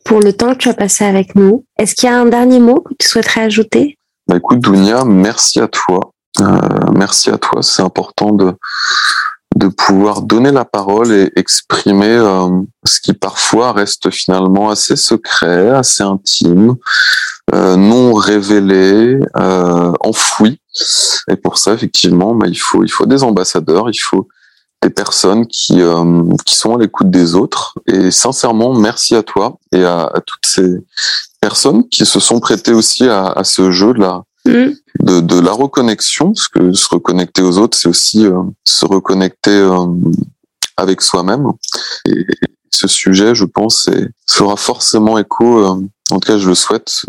pour 0.04 0.18
le 0.18 0.32
temps 0.32 0.54
que 0.54 0.58
tu 0.58 0.68
as 0.68 0.74
passé 0.74 1.04
avec 1.04 1.36
nous. 1.36 1.64
Est-ce 1.78 1.94
qu'il 1.94 2.08
y 2.08 2.12
a 2.12 2.18
un 2.18 2.26
dernier 2.26 2.58
mot 2.58 2.80
que 2.80 2.94
tu 2.98 3.06
souhaiterais 3.06 3.42
ajouter? 3.42 3.96
Bah 4.28 4.36
Écoute, 4.36 4.58
Dounia, 4.58 5.04
merci 5.04 5.60
à 5.60 5.68
toi. 5.68 6.10
Euh, 6.40 6.58
merci 6.96 7.30
à 7.30 7.38
toi. 7.38 7.62
C'est 7.62 7.82
important 7.82 8.32
de, 8.32 8.52
de 9.54 9.68
pouvoir 9.68 10.22
donner 10.22 10.50
la 10.50 10.64
parole 10.64 11.12
et 11.12 11.30
exprimer 11.36 12.06
euh, 12.06 12.48
ce 12.84 13.00
qui 13.00 13.05
parfois 13.16 13.72
reste 13.72 14.10
finalement 14.10 14.70
assez 14.70 14.96
secret, 14.96 15.70
assez 15.70 16.02
intime, 16.02 16.76
euh, 17.54 17.76
non 17.76 18.14
révélé, 18.14 19.18
euh, 19.38 19.92
enfoui. 20.00 20.60
Et 21.30 21.36
pour 21.36 21.58
ça, 21.58 21.72
effectivement, 21.72 22.34
bah, 22.34 22.46
il 22.48 22.58
faut 22.58 22.84
il 22.84 22.90
faut 22.90 23.06
des 23.06 23.22
ambassadeurs, 23.22 23.90
il 23.90 23.98
faut 23.98 24.28
des 24.82 24.90
personnes 24.90 25.46
qui 25.46 25.80
euh, 25.80 26.22
qui 26.44 26.54
sont 26.54 26.76
à 26.76 26.78
l'écoute 26.78 27.10
des 27.10 27.34
autres. 27.34 27.74
Et 27.86 28.10
sincèrement, 28.10 28.74
merci 28.74 29.14
à 29.14 29.22
toi 29.22 29.58
et 29.72 29.84
à, 29.84 30.02
à, 30.02 30.20
toutes 30.20 30.46
ces 30.46 30.76
personnes 31.40 31.88
qui 31.88 32.04
se 32.06 32.20
sont 32.20 32.40
prêtées 32.40 32.72
aussi 32.74 33.08
à, 33.08 33.26
à 33.26 33.44
ce 33.44 33.70
jeu 33.70 33.92
là. 33.94 34.22
Mm 34.44 34.72
de, 35.00 35.20
de, 35.20 35.40
la 35.40 35.52
reconnexion, 35.52 36.32
parce 36.32 36.48
que 36.48 36.72
se 36.72 36.88
reconnecter 36.88 37.42
aux 37.42 37.58
autres, 37.58 37.76
c'est 37.76 37.88
aussi 37.88 38.26
euh, 38.26 38.42
se 38.64 38.86
reconnecter 38.86 39.50
euh, 39.50 39.86
avec 40.76 41.02
soi-même. 41.02 41.46
Et 42.06 42.26
ce 42.76 42.88
sujet, 42.88 43.34
je 43.34 43.44
pense, 43.44 43.88
fera 44.28 44.56
forcément 44.56 45.18
écho, 45.18 45.58
euh, 45.58 45.80
en 46.10 46.18
tout 46.18 46.32
cas 46.32 46.38
je 46.38 46.48
le 46.48 46.54
souhaite, 46.54 47.02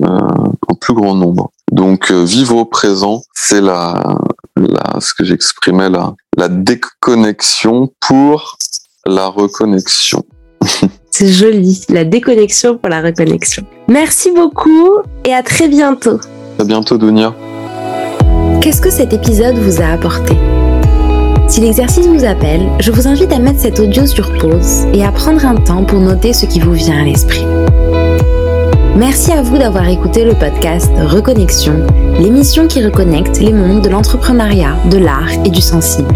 au 0.68 0.76
plus 0.76 0.94
grand 0.94 1.16
nombre. 1.16 1.52
Donc 1.72 2.12
vivre 2.12 2.56
au 2.56 2.66
présent, 2.66 3.22
c'est 3.34 3.62
la, 3.62 4.18
la, 4.56 5.00
ce 5.00 5.14
que 5.14 5.24
j'exprimais 5.26 5.90
là, 5.90 6.16
la 6.38 6.48
déconnexion 6.48 7.92
pour 8.00 8.58
la 9.06 9.28
reconnexion. 9.28 10.24
C'est 11.12 11.32
joli, 11.32 11.82
la 11.90 12.04
déconnexion 12.04 12.78
pour 12.78 12.90
la 12.90 13.02
reconnexion. 13.02 13.66
Merci 13.88 14.30
beaucoup 14.32 14.98
et 15.26 15.34
à 15.34 15.42
très 15.42 15.68
bientôt. 15.68 16.20
À 16.60 16.64
bientôt, 16.64 16.98
Dunia. 17.00 17.34
Qu'est-ce 18.62 18.82
que 18.82 18.92
cet 18.92 19.14
épisode 19.14 19.56
vous 19.56 19.82
a 19.82 19.88
apporté? 19.88 20.36
Si 21.48 21.62
l'exercice 21.62 22.08
vous 22.08 22.26
appelle, 22.26 22.68
je 22.80 22.92
vous 22.92 23.08
invite 23.08 23.32
à 23.32 23.40
mettre 23.40 23.60
cet 23.60 23.80
audio 23.80 24.06
sur 24.06 24.38
pause 24.38 24.86
et 24.94 25.04
à 25.04 25.12
prendre 25.12 25.46
un 25.46 25.56
temps 25.56 25.86
pour 25.86 26.00
noter 26.00 26.34
ce 26.34 26.46
qui 26.46 26.60
vous 26.60 26.74
vient 26.74 27.00
à 27.00 27.06
l'esprit. 27.06 27.46
Merci 28.98 29.32
à 29.32 29.42
vous 29.42 29.58
d'avoir 29.58 29.88
écouté 29.88 30.26
le 30.26 30.34
podcast 30.34 30.92
Reconnexion, 30.98 31.86
l'émission 32.20 32.68
qui 32.68 32.84
reconnecte 32.84 33.40
les 33.40 33.54
mondes 33.54 33.82
de 33.82 33.90
l'entrepreneuriat, 33.90 34.76
de 34.92 34.98
l'art 34.98 35.32
et 35.46 35.50
du 35.50 35.62
sensible. 35.62 36.14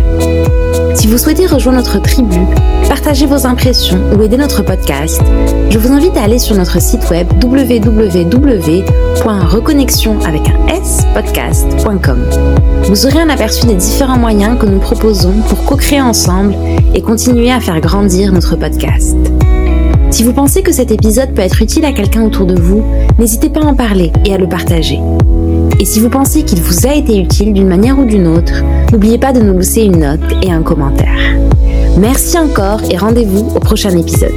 Si 0.93 1.07
vous 1.07 1.17
souhaitez 1.17 1.45
rejoindre 1.45 1.79
notre 1.79 2.01
tribu, 2.01 2.39
partager 2.87 3.25
vos 3.25 3.47
impressions 3.47 3.99
ou 4.15 4.21
aider 4.21 4.37
notre 4.37 4.63
podcast, 4.63 5.21
je 5.69 5.77
vous 5.77 5.91
invite 5.91 6.15
à 6.17 6.23
aller 6.23 6.39
sur 6.39 6.55
notre 6.55 6.81
site 6.81 7.09
web 7.09 7.27
www.reconnexion 7.43 10.19
avec 10.21 10.47
un. 10.49 10.55
Vous 12.89 13.05
aurez 13.05 13.19
un 13.19 13.29
aperçu 13.29 13.65
des 13.65 13.75
différents 13.75 14.17
moyens 14.17 14.57
que 14.59 14.65
nous 14.65 14.79
proposons 14.79 15.33
pour 15.47 15.63
co-créer 15.65 16.01
ensemble 16.01 16.55
et 16.93 17.01
continuer 17.01 17.51
à 17.51 17.59
faire 17.59 17.79
grandir 17.79 18.33
notre 18.33 18.55
podcast. 18.55 19.15
Si 20.09 20.23
vous 20.23 20.33
pensez 20.33 20.61
que 20.61 20.71
cet 20.71 20.91
épisode 20.91 21.33
peut 21.33 21.41
être 21.41 21.61
utile 21.61 21.85
à 21.85 21.93
quelqu'un 21.93 22.23
autour 22.23 22.45
de 22.45 22.59
vous, 22.59 22.83
n'hésitez 23.17 23.49
pas 23.49 23.61
à 23.61 23.65
en 23.65 23.75
parler 23.75 24.11
et 24.25 24.33
à 24.33 24.37
le 24.37 24.49
partager. 24.49 24.99
Et 25.81 25.85
si 25.85 25.99
vous 25.99 26.09
pensez 26.09 26.43
qu'il 26.43 26.61
vous 26.61 26.85
a 26.85 26.93
été 26.93 27.17
utile 27.17 27.53
d'une 27.53 27.67
manière 27.67 27.97
ou 27.97 28.05
d'une 28.05 28.27
autre, 28.27 28.53
n'oubliez 28.91 29.17
pas 29.17 29.33
de 29.33 29.41
nous 29.41 29.57
laisser 29.57 29.81
une 29.81 29.97
note 29.97 30.19
et 30.43 30.51
un 30.51 30.61
commentaire. 30.61 31.17
Merci 31.97 32.37
encore 32.37 32.81
et 32.91 32.97
rendez-vous 32.97 33.49
au 33.55 33.59
prochain 33.59 33.97
épisode. 33.97 34.29